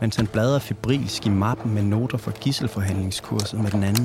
mens 0.00 0.16
han 0.16 0.26
bladrer 0.26 0.58
febrilsk 0.58 1.26
i 1.26 1.28
mappen 1.28 1.74
med 1.74 1.82
noter 1.82 2.18
fra 2.18 2.30
gisselforhandlingskurset 2.40 3.60
med 3.60 3.70
den 3.70 3.82
anden. 3.84 4.04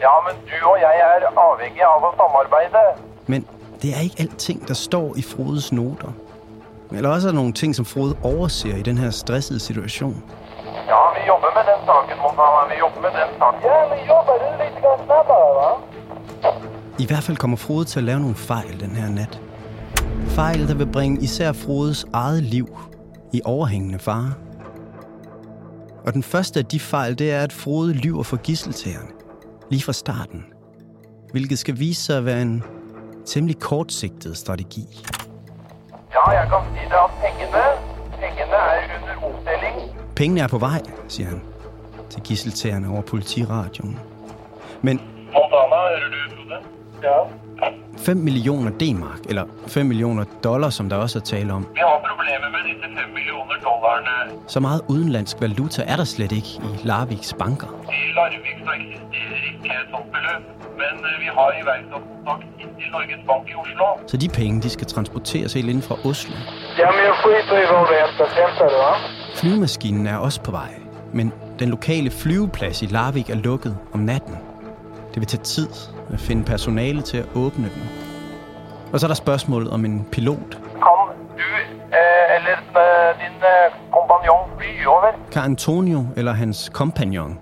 Ja, 0.00 0.10
men 0.26 0.36
du 0.60 0.66
og 0.66 0.78
jeg 0.80 0.94
er 1.02 1.40
afhængige 1.40 1.84
av 1.84 2.04
at 2.08 2.14
samarbejde. 2.16 3.00
Men 3.26 3.46
det 3.84 3.96
er 3.96 4.00
ikke 4.00 4.16
alting, 4.18 4.68
der 4.68 4.74
står 4.74 5.16
i 5.16 5.22
Frodes 5.22 5.72
noter. 5.72 6.12
Eller 6.92 7.08
også 7.08 7.28
er 7.28 7.32
der 7.32 7.38
nogle 7.38 7.52
ting, 7.52 7.74
som 7.74 7.84
Frode 7.84 8.16
overser 8.22 8.76
i 8.76 8.82
den 8.82 8.98
her 8.98 9.10
stressede 9.10 9.60
situation. 9.60 10.22
Ja, 10.90 11.00
vi 11.16 11.20
jobber 11.30 11.48
med 11.56 11.64
den 11.70 11.80
saken, 11.86 12.16
Montana. 12.22 12.62
Vi 12.72 12.76
jobber 12.82 13.00
med 13.00 13.10
den 13.20 13.30
saken. 13.38 13.60
Ja, 13.64 13.78
men 13.90 13.98
jobber 14.12 14.32
du 14.42 14.48
lidt 14.62 14.76
snabbere, 15.06 15.48
hva? 15.56 15.70
I 16.98 17.06
hvert 17.06 17.22
fald 17.22 17.36
kommer 17.36 17.56
Frode 17.56 17.84
til 17.84 17.98
at 18.00 18.04
lave 18.04 18.20
nogle 18.20 18.34
fejl 18.34 18.80
den 18.80 18.90
her 18.90 19.08
nat. 19.08 19.40
Fejl, 20.28 20.68
der 20.68 20.74
vil 20.74 20.86
bringe 20.92 21.22
især 21.22 21.52
Frodes 21.52 22.06
eget 22.12 22.42
liv 22.42 22.78
i 23.32 23.40
overhængende 23.44 23.98
fare. 23.98 24.32
Og 26.06 26.12
den 26.12 26.22
første 26.22 26.60
af 26.60 26.66
de 26.66 26.80
fejl, 26.80 27.18
det 27.18 27.32
er, 27.32 27.40
at 27.40 27.52
Frode 27.52 27.92
lyver 27.92 28.22
for 28.22 28.36
gisseltagerne. 28.36 29.08
Lige 29.70 29.82
fra 29.82 29.92
starten. 29.92 30.44
Hvilket 31.30 31.58
skal 31.58 31.78
vise 31.78 32.02
sig 32.02 32.16
at 32.18 32.24
være 32.24 32.42
en 32.42 32.64
temmelig 33.26 33.58
kortsigtet 33.60 34.36
strategi. 34.36 34.86
Ja, 36.14 36.30
jeg 36.30 36.48
kan 36.48 36.58
at 36.92 37.10
pengene, 37.22 37.64
pengene 38.20 38.56
er 38.56 38.82
under 39.02 39.14
opdeling. 39.26 39.76
Pengene 40.16 40.40
er 40.40 40.48
på 40.48 40.58
vej, 40.58 40.82
siger 41.08 41.28
han 41.28 41.42
til 42.10 42.22
gisseltagerne 42.22 42.88
over 42.88 43.02
politiradioen. 43.02 43.98
Men 44.82 45.00
Montana, 45.32 45.76
hører 45.76 46.10
du, 46.10 46.36
Frode? 46.36 46.58
Ja. 47.08 47.18
5 47.98 48.16
millioner 48.16 48.70
D-mark, 48.70 49.20
eller 49.28 49.44
5 49.66 49.86
millioner 49.86 50.24
dollar, 50.44 50.70
som 50.70 50.88
der 50.88 50.96
også 50.96 51.18
er 51.18 51.22
tale 51.22 51.52
om, 51.52 51.66
Vi 51.74 51.80
har 51.80 51.98
problemer 52.10 52.48
med 52.54 52.62
disse 52.68 52.86
5 53.02 53.14
millioner 53.14 53.54
dollarerne. 53.68 54.32
så 54.46 54.60
meget 54.60 54.80
udenlandsk 54.88 55.36
valuta 55.40 55.82
er 55.86 55.96
der 55.96 56.04
slet 56.04 56.32
ikke 56.32 56.48
i 56.68 56.86
Larviks 56.90 57.34
banker. 57.38 57.66
I 57.88 58.12
Larvik 58.16 58.46
så 58.66 58.70
eksisterer 58.80 59.40
ikke 59.50 59.66
et 59.82 59.88
sånt 59.90 60.08
beløb, 60.14 60.42
men 60.80 60.94
eh, 61.08 61.14
vi 61.22 61.28
har 61.36 61.48
iværksat 61.62 62.02
kontakt 62.10 62.46
ind 62.62 62.70
til 62.80 62.86
Norges 62.92 63.22
Bank 63.28 63.44
i 63.52 63.54
Oslo. 63.62 63.86
Så 64.10 64.16
de 64.16 64.28
penge, 64.28 64.62
de 64.62 64.70
skal 64.70 64.86
transporteres 64.86 65.52
helt 65.52 65.68
inden 65.68 65.82
fra 65.88 65.96
Oslo. 66.10 66.34
Ja, 66.80 66.86
men 66.94 67.00
jeg 67.08 67.14
skiter 67.20 67.56
i, 67.62 67.66
hvad 67.70 67.82
det 67.90 67.98
er, 68.44 68.68
du 68.74 68.78
har. 68.86 68.96
Flyvemaskinen 69.34 70.06
er 70.06 70.16
også 70.16 70.40
på 70.42 70.50
vej, 70.50 70.72
men 71.12 71.32
den 71.58 71.68
lokale 71.68 72.10
flyveplads 72.10 72.82
i 72.82 72.86
Larvik 72.86 73.30
er 73.30 73.34
lukket 73.34 73.76
om 73.92 74.00
natten. 74.00 74.36
Det 75.14 75.20
vil 75.20 75.26
tage 75.26 75.42
tid 75.42 75.68
at 76.12 76.20
finde 76.20 76.44
personale 76.44 77.02
til 77.02 77.18
at 77.18 77.26
åbne 77.34 77.68
den. 77.74 77.84
Og 78.92 79.00
så 79.00 79.06
er 79.06 79.08
der 79.08 79.14
spørgsmålet 79.14 79.70
om 79.70 79.84
en 79.84 80.08
pilot. 80.12 80.50
Kan 80.86 81.00
du 81.38 81.48
eh, 82.00 82.36
eller 82.36 82.56
eh, 82.82 83.20
din 83.22 83.36
eh, 83.52 83.66
kompagnon 83.92 84.50
fly 84.58 84.86
over? 84.86 85.10
Kan 85.32 85.42
Antonio 85.42 86.06
eller 86.16 86.32
hans 86.32 86.70
kompagnon 86.74 87.38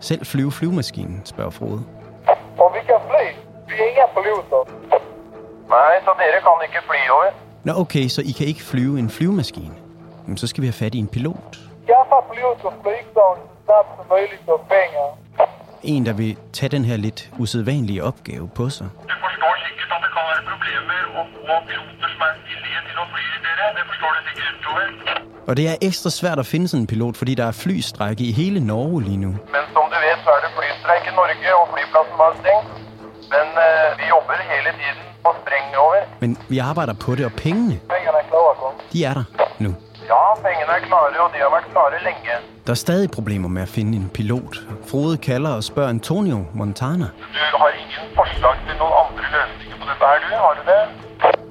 selv 0.00 0.26
flyve 0.26 0.52
flyvemaskinen, 0.52 1.22
spørger 1.24 1.50
Frode. 1.50 1.80
Og 2.58 2.68
vi 2.74 2.80
kan 2.86 3.00
fly. 3.10 3.24
Vi 3.68 3.74
er 3.82 3.86
ingen 3.90 4.08
piloter. 4.16 4.62
Nej, 5.68 5.94
så 6.04 6.10
dere 6.20 6.40
kan 6.46 6.56
ikke 6.66 6.80
fly 6.90 7.00
over. 7.16 7.30
Nå 7.64 7.72
okay, 7.82 8.08
så 8.08 8.20
I 8.30 8.32
kan 8.38 8.46
ikke 8.46 8.62
flyve 8.62 8.98
en 8.98 9.10
flyvemaskine. 9.10 9.74
Jamen, 10.22 10.36
så 10.36 10.46
skal 10.46 10.62
vi 10.62 10.66
have 10.66 10.78
fat 10.84 10.94
i 10.94 10.98
en 10.98 11.08
pilot. 11.08 11.50
Skaffa 11.84 12.18
pilot 12.32 12.58
og 12.68 12.72
flygstavn 12.82 13.38
så 13.48 13.54
snabbt 13.64 13.90
som 13.96 14.06
möjligt 14.12 14.48
og 14.48 14.60
penge. 14.74 15.02
En, 15.82 16.06
der 16.06 16.12
vil 16.12 16.36
tage 16.52 16.70
den 16.76 16.84
her 16.84 16.96
lidt 16.96 17.30
usædvanlige 17.38 18.04
opgave 18.04 18.48
på 18.58 18.64
sig. 18.70 18.88
Du 19.10 19.16
forstår 19.24 19.52
sikkert 19.64 19.88
at 19.94 20.00
det 20.04 20.10
kan 20.14 20.22
være 20.30 20.42
problemer 20.52 20.98
at 21.20 21.26
få 21.46 21.54
piloter 21.68 22.08
som 22.14 22.22
er 22.26 22.32
villige 22.48 22.80
til 22.86 22.96
at 23.04 23.08
fly 23.12 23.24
dere. 23.44 23.66
Det 23.78 23.84
forstår 23.90 24.10
du 24.16 24.20
sikkert, 24.28 24.66
over. 24.70 25.48
Og 25.48 25.52
det 25.58 25.64
er 25.72 25.76
ekstra 25.88 26.10
svært 26.20 26.38
at 26.38 26.46
finde 26.52 26.66
sådan 26.68 26.82
en 26.82 26.86
pilot, 26.92 27.16
fordi 27.20 27.32
der 27.40 27.46
er 27.52 27.56
flystrække 27.64 28.22
i 28.30 28.32
hele 28.40 28.60
Norge 28.72 29.02
lige 29.08 29.20
nu. 29.24 29.30
Men 29.54 29.62
som 29.74 29.84
du 29.92 29.98
vet, 30.06 30.18
så 30.24 30.30
er 30.36 30.40
det 30.44 30.50
flystreik 30.58 31.04
i 31.10 31.12
Norge, 31.18 31.52
og 31.62 31.66
flypladsen 31.72 32.16
var 32.22 32.30
stengt. 32.40 32.68
Men 33.34 33.46
eh, 33.66 33.88
vi 33.98 34.04
jobber 34.12 34.32
hele 34.52 34.70
tiden 34.78 34.98
på 35.24 35.30
spreng 35.40 35.66
over. 35.84 35.96
Men 36.22 36.30
vi 36.52 36.58
arbejder 36.70 36.94
på 37.04 37.10
det, 37.16 37.24
og 37.30 37.34
pengene, 37.44 37.74
er 37.90 38.02
de 38.92 39.04
er 39.04 39.14
der 39.14 39.24
nu. 39.58 39.74
Ja, 40.10 40.22
pengene 40.44 40.72
er 40.78 40.82
klare, 40.88 41.20
og 41.24 41.30
de 41.34 41.38
har 41.44 41.50
vært 41.56 41.66
klare 41.72 42.02
længe. 42.08 42.32
Der 42.66 42.72
er 42.72 42.80
stadig 42.86 43.10
problemer 43.10 43.48
med 43.48 43.62
at 43.62 43.68
finde 43.68 43.92
en 43.98 44.10
pilot. 44.14 44.54
Frode 44.90 45.16
kalder 45.16 45.50
og 45.58 45.64
spørger 45.64 45.90
Antonio 45.90 46.38
Montana, 46.54 47.06
Du 47.52 47.56
har 47.62 47.70
ingen 47.82 48.04
forslag 48.18 48.54
til 48.66 48.74
nogle 48.78 48.94
andre 49.02 49.22
løsninger 49.34 49.76
på 49.80 49.84
dette 49.90 50.04
her, 50.10 50.18
du? 50.22 50.36
Har 50.46 50.54
du 50.58 50.62
det? 50.72 51.02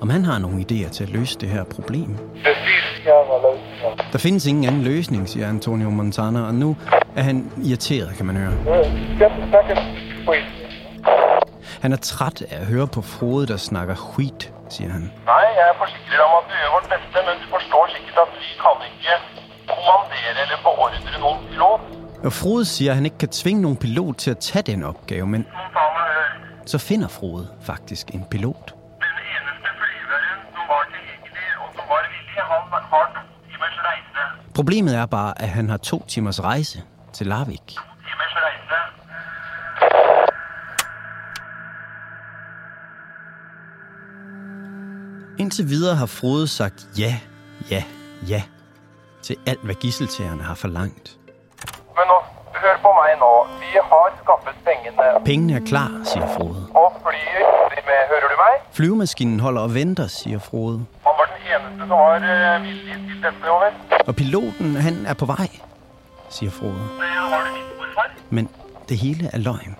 om 0.02 0.10
han 0.10 0.26
har 0.26 0.40
nogle 0.40 0.66
idéer 0.72 0.90
til 0.90 1.04
at 1.04 1.10
løse 1.10 1.40
det 1.40 1.50
her 1.50 1.64
problem. 1.64 2.18
Løsninger. 2.36 4.12
Der 4.12 4.18
findes 4.18 4.46
ingen 4.46 4.66
anden 4.66 4.82
løsning, 4.82 5.30
siger 5.30 5.50
Antonio 5.50 5.90
Montana, 5.90 6.42
og 6.48 6.54
nu 6.54 6.78
er 7.16 7.22
han 7.22 7.52
irriteret, 7.66 8.14
kan 8.18 8.26
man 8.26 8.38
høre. 8.38 8.54
Han 11.82 11.94
er 11.94 11.98
træt 11.98 12.42
af 12.42 12.58
at 12.62 12.66
høre 12.66 12.88
på 12.88 13.02
Frode, 13.02 13.48
der 13.48 13.58
snakker 13.58 13.96
skit, 13.96 14.54
siger 14.76 14.92
han. 14.98 15.04
Nej, 15.34 15.48
jeg 15.58 15.68
forsikrer 15.84 16.24
om 16.28 16.34
at 16.40 16.44
du 16.50 16.54
gjør 16.60 16.72
vårt 16.76 16.88
bedste, 16.94 17.18
men 17.28 17.36
du 17.42 17.48
forstår 17.56 17.84
sikkert 17.94 18.18
at 18.26 18.30
vi 18.42 18.50
kan 18.64 18.78
ikke 18.88 19.16
kommandere 19.72 20.30
eller 20.44 20.58
beordre 20.68 21.20
nogen 21.26 21.40
pilot. 21.50 21.82
Og 22.26 22.34
Frode 22.34 22.66
siger, 22.66 22.92
at 22.92 22.96
han 22.96 23.06
ikke 23.06 23.18
kan 23.18 23.30
tvinge 23.30 23.62
nogen 23.62 23.78
pilot 23.78 24.16
til 24.18 24.32
at 24.32 24.38
tage 24.38 24.64
den 24.72 24.84
opgave, 24.84 25.28
men 25.28 25.48
så 26.66 26.78
finder 26.78 27.08
Frode 27.08 27.48
faktisk 27.66 28.06
en 28.14 28.26
pilot. 28.32 28.76
Problemet 34.56 34.96
er 34.96 35.06
bare, 35.06 35.42
at 35.42 35.50
han 35.50 35.70
har 35.70 35.78
to 35.78 36.06
timers 36.08 36.44
rejse 36.44 36.84
til 37.14 37.28
Larvik. 37.28 37.76
Indtil 45.41 45.69
videre 45.69 45.95
har 45.95 46.06
Frode 46.06 46.47
sagt 46.47 46.88
ja, 46.97 47.13
ja, 47.71 47.84
ja 48.27 48.43
til 49.21 49.36
alt, 49.45 49.63
hvad 49.63 49.75
gisseltagerne 49.75 50.43
har 50.43 50.56
forlangt. 50.56 51.17
Men 51.97 52.06
nå, 52.12 52.17
hør 52.62 52.75
på 52.82 52.89
mig 52.99 53.12
nå. 53.19 53.47
Vi 53.60 53.69
har 53.89 54.08
skaffet 54.23 54.56
pengene. 54.65 55.25
Pengene 55.25 55.54
er 55.56 55.65
klar, 55.65 55.91
siger 56.04 56.27
Frode. 56.38 56.67
Og 56.75 56.93
flyet 57.04 57.86
med, 57.89 57.99
hører 58.10 58.27
du 58.34 58.38
mig? 58.45 58.54
Flyvemaskinen 58.71 59.39
holder 59.39 59.62
og 59.62 59.73
venter, 59.73 60.08
siger 60.08 60.39
Frode. 60.39 60.77
Han 60.77 61.13
var 61.19 61.27
den 61.34 61.41
eneste, 61.51 61.88
som 61.88 61.89
var 61.89 62.15
eh, 62.15 62.63
villig 62.63 62.93
til 62.93 63.23
dette 63.23 63.49
over. 63.49 63.71
Og 64.08 64.15
piloten, 64.15 64.75
han 64.75 65.06
er 65.06 65.13
på 65.13 65.25
vej, 65.25 65.47
siger 66.30 66.51
Frode. 66.51 66.82
Har? 66.99 68.12
Men 68.30 68.49
det 68.89 68.97
hele 68.97 69.30
er 69.34 69.38
løgn. 69.38 69.75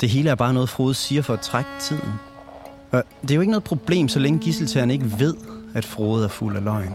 Det 0.00 0.08
hele 0.08 0.30
er 0.30 0.34
bare 0.34 0.52
noget, 0.52 0.68
Frode 0.68 0.94
siger 0.94 1.22
for 1.22 1.32
at 1.32 1.40
trække 1.40 1.70
tiden. 1.80 2.27
Og 2.92 3.02
det 3.22 3.30
er 3.30 3.34
jo 3.34 3.40
ikke 3.40 3.50
noget 3.50 3.64
problem, 3.64 4.08
så 4.08 4.18
længe 4.18 4.38
gisseltagerne 4.38 4.92
ikke 4.92 5.18
ved, 5.18 5.34
at 5.74 5.84
Frode 5.84 6.24
er 6.24 6.28
fuld 6.28 6.56
af 6.56 6.64
løgn. 6.64 6.94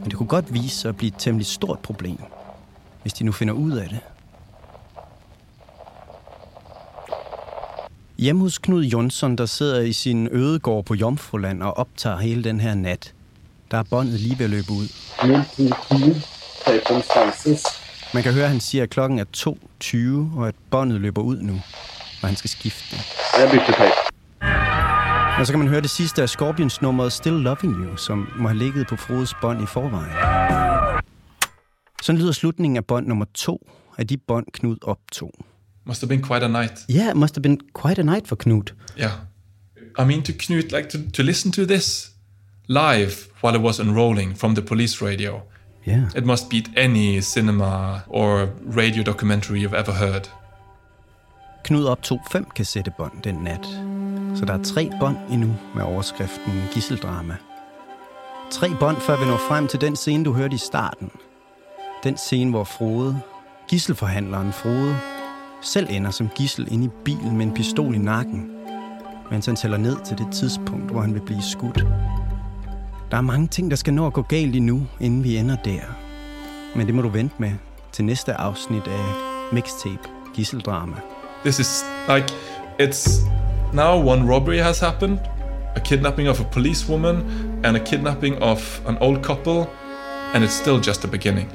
Men 0.00 0.04
det 0.04 0.14
kunne 0.14 0.28
godt 0.28 0.54
vise 0.54 0.76
sig 0.76 0.88
at 0.88 0.96
blive 0.96 1.08
et 1.08 1.14
temmelig 1.18 1.46
stort 1.46 1.78
problem, 1.78 2.18
hvis 3.02 3.12
de 3.12 3.24
nu 3.24 3.32
finder 3.32 3.54
ud 3.54 3.72
af 3.72 3.88
det. 3.88 4.00
Hjemme 8.18 8.42
hos 8.42 8.58
Knud 8.58 8.84
Jonsson, 8.84 9.36
der 9.36 9.46
sidder 9.46 9.80
i 9.80 9.92
sin 9.92 10.28
ødegård 10.32 10.84
på 10.84 10.94
Jomfruland 10.94 11.62
og 11.62 11.76
optager 11.78 12.16
hele 12.16 12.44
den 12.44 12.60
her 12.60 12.74
nat, 12.74 13.14
der 13.70 13.78
er 13.78 13.82
båndet 13.90 14.20
lige 14.20 14.38
ved 14.38 14.44
at 14.44 14.50
løbe 14.50 14.72
ud. 14.72 14.88
Man 18.14 18.22
kan 18.22 18.32
høre, 18.32 18.44
at 18.44 18.50
han 18.50 18.60
siger, 18.60 18.82
at 18.82 18.90
klokken 18.90 19.18
er 19.18 19.24
2.20, 20.34 20.38
og 20.38 20.48
at 20.48 20.54
båndet 20.70 21.00
løber 21.00 21.22
ud 21.22 21.40
nu, 21.40 21.54
og 22.22 22.28
han 22.28 22.36
skal 22.36 22.50
skifte 22.50 22.96
det. 22.96 23.02
Jeg 23.38 23.50
bytter 23.50 23.72
tape. 23.72 24.15
Og 25.38 25.46
så 25.46 25.52
kan 25.52 25.58
man 25.58 25.68
høre 25.68 25.80
det 25.80 25.90
sidste 25.90 26.22
af 26.22 26.28
Scorpions 26.28 26.82
nummeret 26.82 27.12
Still 27.12 27.34
Loving 27.34 27.74
You, 27.74 27.96
som 27.96 28.28
må 28.36 28.48
have 28.48 28.58
ligget 28.58 28.86
på 28.86 28.96
Frodes 28.96 29.34
bånd 29.40 29.62
i 29.62 29.66
forvejen. 29.66 30.12
Sådan 32.02 32.20
lyder 32.20 32.32
slutningen 32.32 32.76
af 32.76 32.84
bånd 32.84 33.06
nummer 33.06 33.24
to 33.34 33.70
af 33.98 34.06
de 34.06 34.16
bånd, 34.16 34.46
Knud 34.52 34.76
optog. 34.82 35.30
Must 35.84 36.00
have 36.00 36.08
been 36.08 36.22
quite 36.22 36.44
a 36.44 36.48
night. 36.48 36.72
Yeah, 36.90 37.10
it 37.10 37.16
must 37.16 37.34
have 37.36 37.42
been 37.42 37.60
quite 37.82 38.00
a 38.00 38.04
night 38.04 38.28
for 38.28 38.36
Knud. 38.36 38.74
Yeah. 38.98 39.12
I 39.98 40.04
mean, 40.04 40.22
to 40.22 40.32
Knut, 40.32 40.72
like 40.72 40.88
to, 40.88 40.98
to 41.12 41.22
listen 41.22 41.52
to 41.52 41.66
this 41.66 42.10
live 42.68 43.12
while 43.42 43.56
it 43.58 43.62
was 43.62 43.80
unrolling 43.80 44.38
from 44.38 44.54
the 44.54 44.62
police 44.62 45.04
radio. 45.04 45.40
Yeah. 45.88 46.02
It 46.16 46.24
must 46.24 46.50
beat 46.50 46.68
any 46.76 47.20
cinema 47.20 48.02
or 48.06 48.48
radio 48.76 49.02
documentary 49.02 49.60
you've 49.60 49.78
ever 49.78 49.92
heard. 49.92 50.28
Knud 51.64 51.86
optog 51.86 52.20
fem 52.32 52.44
kassettebånd 52.56 53.22
den 53.24 53.34
nat. 53.34 53.95
Så 54.36 54.44
der 54.44 54.54
er 54.54 54.62
tre 54.62 54.90
bånd 55.00 55.16
endnu 55.30 55.54
med 55.74 55.82
overskriften 55.82 56.52
Gisseldrama. 56.72 57.36
Tre 58.50 58.70
bånd, 58.80 58.96
før 58.96 59.20
vi 59.20 59.26
når 59.26 59.36
frem 59.36 59.68
til 59.68 59.80
den 59.80 59.96
scene, 59.96 60.24
du 60.24 60.32
hørte 60.32 60.54
i 60.54 60.58
starten. 60.58 61.10
Den 62.04 62.16
scene, 62.16 62.50
hvor 62.50 62.64
Frode, 62.64 63.20
gisselforhandleren 63.68 64.52
Frode, 64.52 64.96
selv 65.60 65.86
ender 65.90 66.10
som 66.10 66.28
gissel 66.34 66.72
inde 66.72 66.84
i 66.84 66.90
bilen 67.04 67.36
med 67.36 67.46
en 67.46 67.54
pistol 67.54 67.94
i 67.94 67.98
nakken, 67.98 68.50
mens 69.30 69.46
han 69.46 69.56
tæller 69.56 69.78
ned 69.78 69.96
til 70.04 70.18
det 70.18 70.26
tidspunkt, 70.32 70.90
hvor 70.90 71.00
han 71.00 71.14
vil 71.14 71.20
blive 71.20 71.42
skudt. 71.42 71.86
Der 73.10 73.16
er 73.16 73.20
mange 73.20 73.46
ting, 73.46 73.70
der 73.70 73.76
skal 73.76 73.94
nå 73.94 74.06
at 74.06 74.12
gå 74.12 74.22
galt 74.22 74.56
endnu, 74.56 74.86
inden 75.00 75.24
vi 75.24 75.36
ender 75.36 75.56
der. 75.56 75.80
Men 76.76 76.86
det 76.86 76.94
må 76.94 77.02
du 77.02 77.08
vente 77.08 77.34
med 77.38 77.52
til 77.92 78.04
næste 78.04 78.34
afsnit 78.34 78.86
af 78.86 79.14
Mixtape 79.52 80.08
Gisseldrama. 80.34 80.96
This 81.44 81.58
is 81.58 81.84
like, 82.08 82.32
it's 82.82 83.20
now 83.72 83.98
one 83.98 84.26
robbery 84.26 84.58
has 84.58 84.80
happened, 84.80 85.20
a 85.74 85.80
kidnapping 85.80 86.26
of 86.26 86.40
a 86.40 86.44
policewoman, 86.44 87.60
and 87.64 87.76
a 87.76 87.80
kidnapping 87.80 88.40
of 88.42 88.80
an 88.86 88.96
old 88.98 89.22
couple, 89.22 89.70
and 90.34 90.44
it's 90.44 90.54
still 90.54 90.80
just 90.80 91.02
the 91.02 91.08
beginning. 91.08 91.50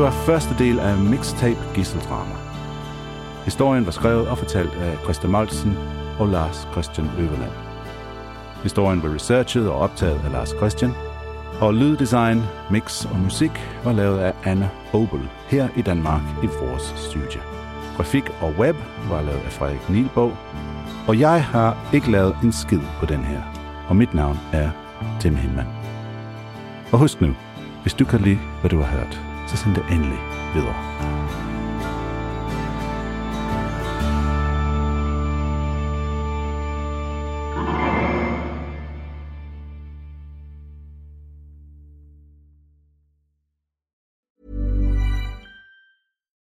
Det 0.00 0.06
var 0.06 0.24
første 0.26 0.54
del 0.58 0.78
af 0.78 0.96
Mixtape 0.96 1.58
Gisseldrama. 1.74 2.34
Historien 3.44 3.86
var 3.86 3.92
skrevet 3.92 4.28
og 4.28 4.38
fortalt 4.38 4.74
af 4.74 4.98
Christa 5.02 5.28
Moltsen 5.28 5.78
og 6.18 6.28
Lars 6.28 6.68
Christian 6.72 7.10
Øverland. 7.18 7.52
Historien 8.62 9.02
var 9.02 9.14
researchet 9.14 9.68
og 9.68 9.78
optaget 9.78 10.20
af 10.24 10.32
Lars 10.32 10.48
Christian, 10.48 10.92
og 11.60 11.74
lyddesign, 11.74 12.42
mix 12.70 13.04
og 13.04 13.16
musik 13.16 13.50
var 13.84 13.92
lavet 13.92 14.18
af 14.18 14.32
Anna 14.44 14.68
Hobel 14.92 15.20
her 15.46 15.68
i 15.76 15.82
Danmark 15.82 16.22
i 16.42 16.46
vores 16.46 16.94
studie. 16.96 17.40
Grafik 17.96 18.30
og 18.40 18.54
web 18.58 18.76
var 19.08 19.22
lavet 19.22 19.42
af 19.44 19.52
Frederik 19.52 19.90
Nielbog, 19.90 20.32
og 21.08 21.18
jeg 21.18 21.44
har 21.44 21.76
ikke 21.92 22.10
lavet 22.10 22.36
en 22.42 22.52
skid 22.52 22.80
på 23.00 23.06
den 23.06 23.24
her. 23.24 23.40
Og 23.88 23.96
mit 23.96 24.14
navn 24.14 24.38
er 24.52 24.70
Tim 25.20 25.36
Hinman. 25.36 25.66
Og 26.92 26.98
husk 26.98 27.20
nu, 27.20 27.34
hvis 27.82 27.94
du 27.94 28.04
kan 28.04 28.20
lide, 28.20 28.38
hvad 28.60 28.70
du 28.70 28.80
har 28.80 28.96
hørt, 28.96 29.29
så 29.50 29.56
send 29.56 29.74
det 29.74 29.84
endelig 29.90 30.18
videre. 30.54 31.49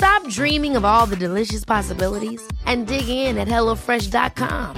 Stop 0.00 0.26
dreaming 0.28 0.76
of 0.76 0.84
all 0.84 1.06
the 1.06 1.26
delicious 1.26 1.64
possibilities 1.64 2.40
and 2.66 2.86
dig 2.86 3.08
in 3.08 3.38
at 3.38 3.48
HelloFresh.com. 3.48 4.76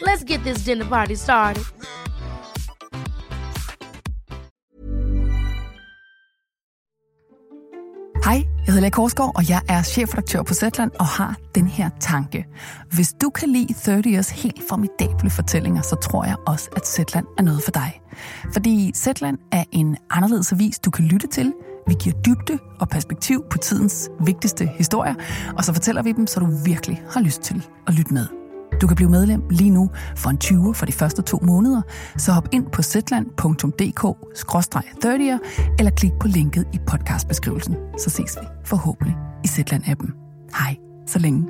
Let's 0.00 0.24
get 0.24 0.40
this 0.44 0.64
dinner 0.64 0.84
party 0.84 1.14
started. 1.14 1.64
Hej, 8.24 8.42
jeg 8.66 8.74
hedder 8.74 8.80
Lea 8.80 8.90
Korsgaard, 8.90 9.32
og 9.34 9.48
jeg 9.48 9.62
er 9.68 9.82
chefredaktør 9.82 10.42
på 10.42 10.54
Zetland 10.54 10.90
og 10.98 11.06
har 11.06 11.36
den 11.54 11.66
her 11.66 11.90
tanke. 12.00 12.46
Hvis 12.94 13.14
du 13.20 13.30
kan 13.30 13.48
lide 13.48 13.72
30 13.72 14.02
Years 14.10 14.30
helt 14.30 14.62
formidable 14.68 15.30
fortællinger, 15.30 15.82
så 15.82 15.96
tror 15.96 16.24
jeg 16.24 16.36
også, 16.46 16.70
at 16.76 16.86
Zetland 16.86 17.26
er 17.38 17.42
noget 17.42 17.62
for 17.62 17.70
dig. 17.70 18.00
Fordi 18.52 18.92
Zetland 18.94 19.38
er 19.52 19.64
en 19.72 19.96
anderledes 20.10 20.52
avis, 20.52 20.78
du 20.78 20.90
kan 20.90 21.04
lytte 21.04 21.26
til. 21.26 21.52
Vi 21.86 21.94
giver 21.94 22.16
dybde 22.16 22.58
og 22.80 22.88
perspektiv 22.88 23.44
på 23.50 23.58
tidens 23.58 24.10
vigtigste 24.20 24.66
historier, 24.66 25.14
og 25.56 25.64
så 25.64 25.72
fortæller 25.72 26.02
vi 26.02 26.12
dem, 26.12 26.26
så 26.26 26.40
du 26.40 26.46
virkelig 26.64 27.02
har 27.10 27.20
lyst 27.20 27.42
til 27.42 27.66
at 27.86 27.94
lytte 27.94 28.14
med. 28.14 28.26
Du 28.80 28.86
kan 28.86 28.96
blive 28.96 29.10
medlem 29.10 29.42
lige 29.50 29.70
nu 29.70 29.90
for 30.16 30.30
en 30.30 30.38
20 30.38 30.74
for 30.74 30.86
de 30.86 30.92
første 30.92 31.22
to 31.22 31.38
måneder, 31.42 31.82
så 32.16 32.32
hop 32.32 32.48
ind 32.52 32.66
på 32.72 32.82
zetland.dk-30'er 32.82 35.38
eller 35.78 35.90
klik 35.90 36.12
på 36.20 36.28
linket 36.28 36.66
i 36.72 36.78
podcastbeskrivelsen, 36.86 37.76
så 37.98 38.10
ses 38.10 38.36
vi 38.40 38.46
forhåbentlig 38.64 39.16
i 39.44 39.48
Zetland-appen. 39.48 40.10
Hej, 40.58 40.76
så 41.06 41.18
længe. 41.18 41.44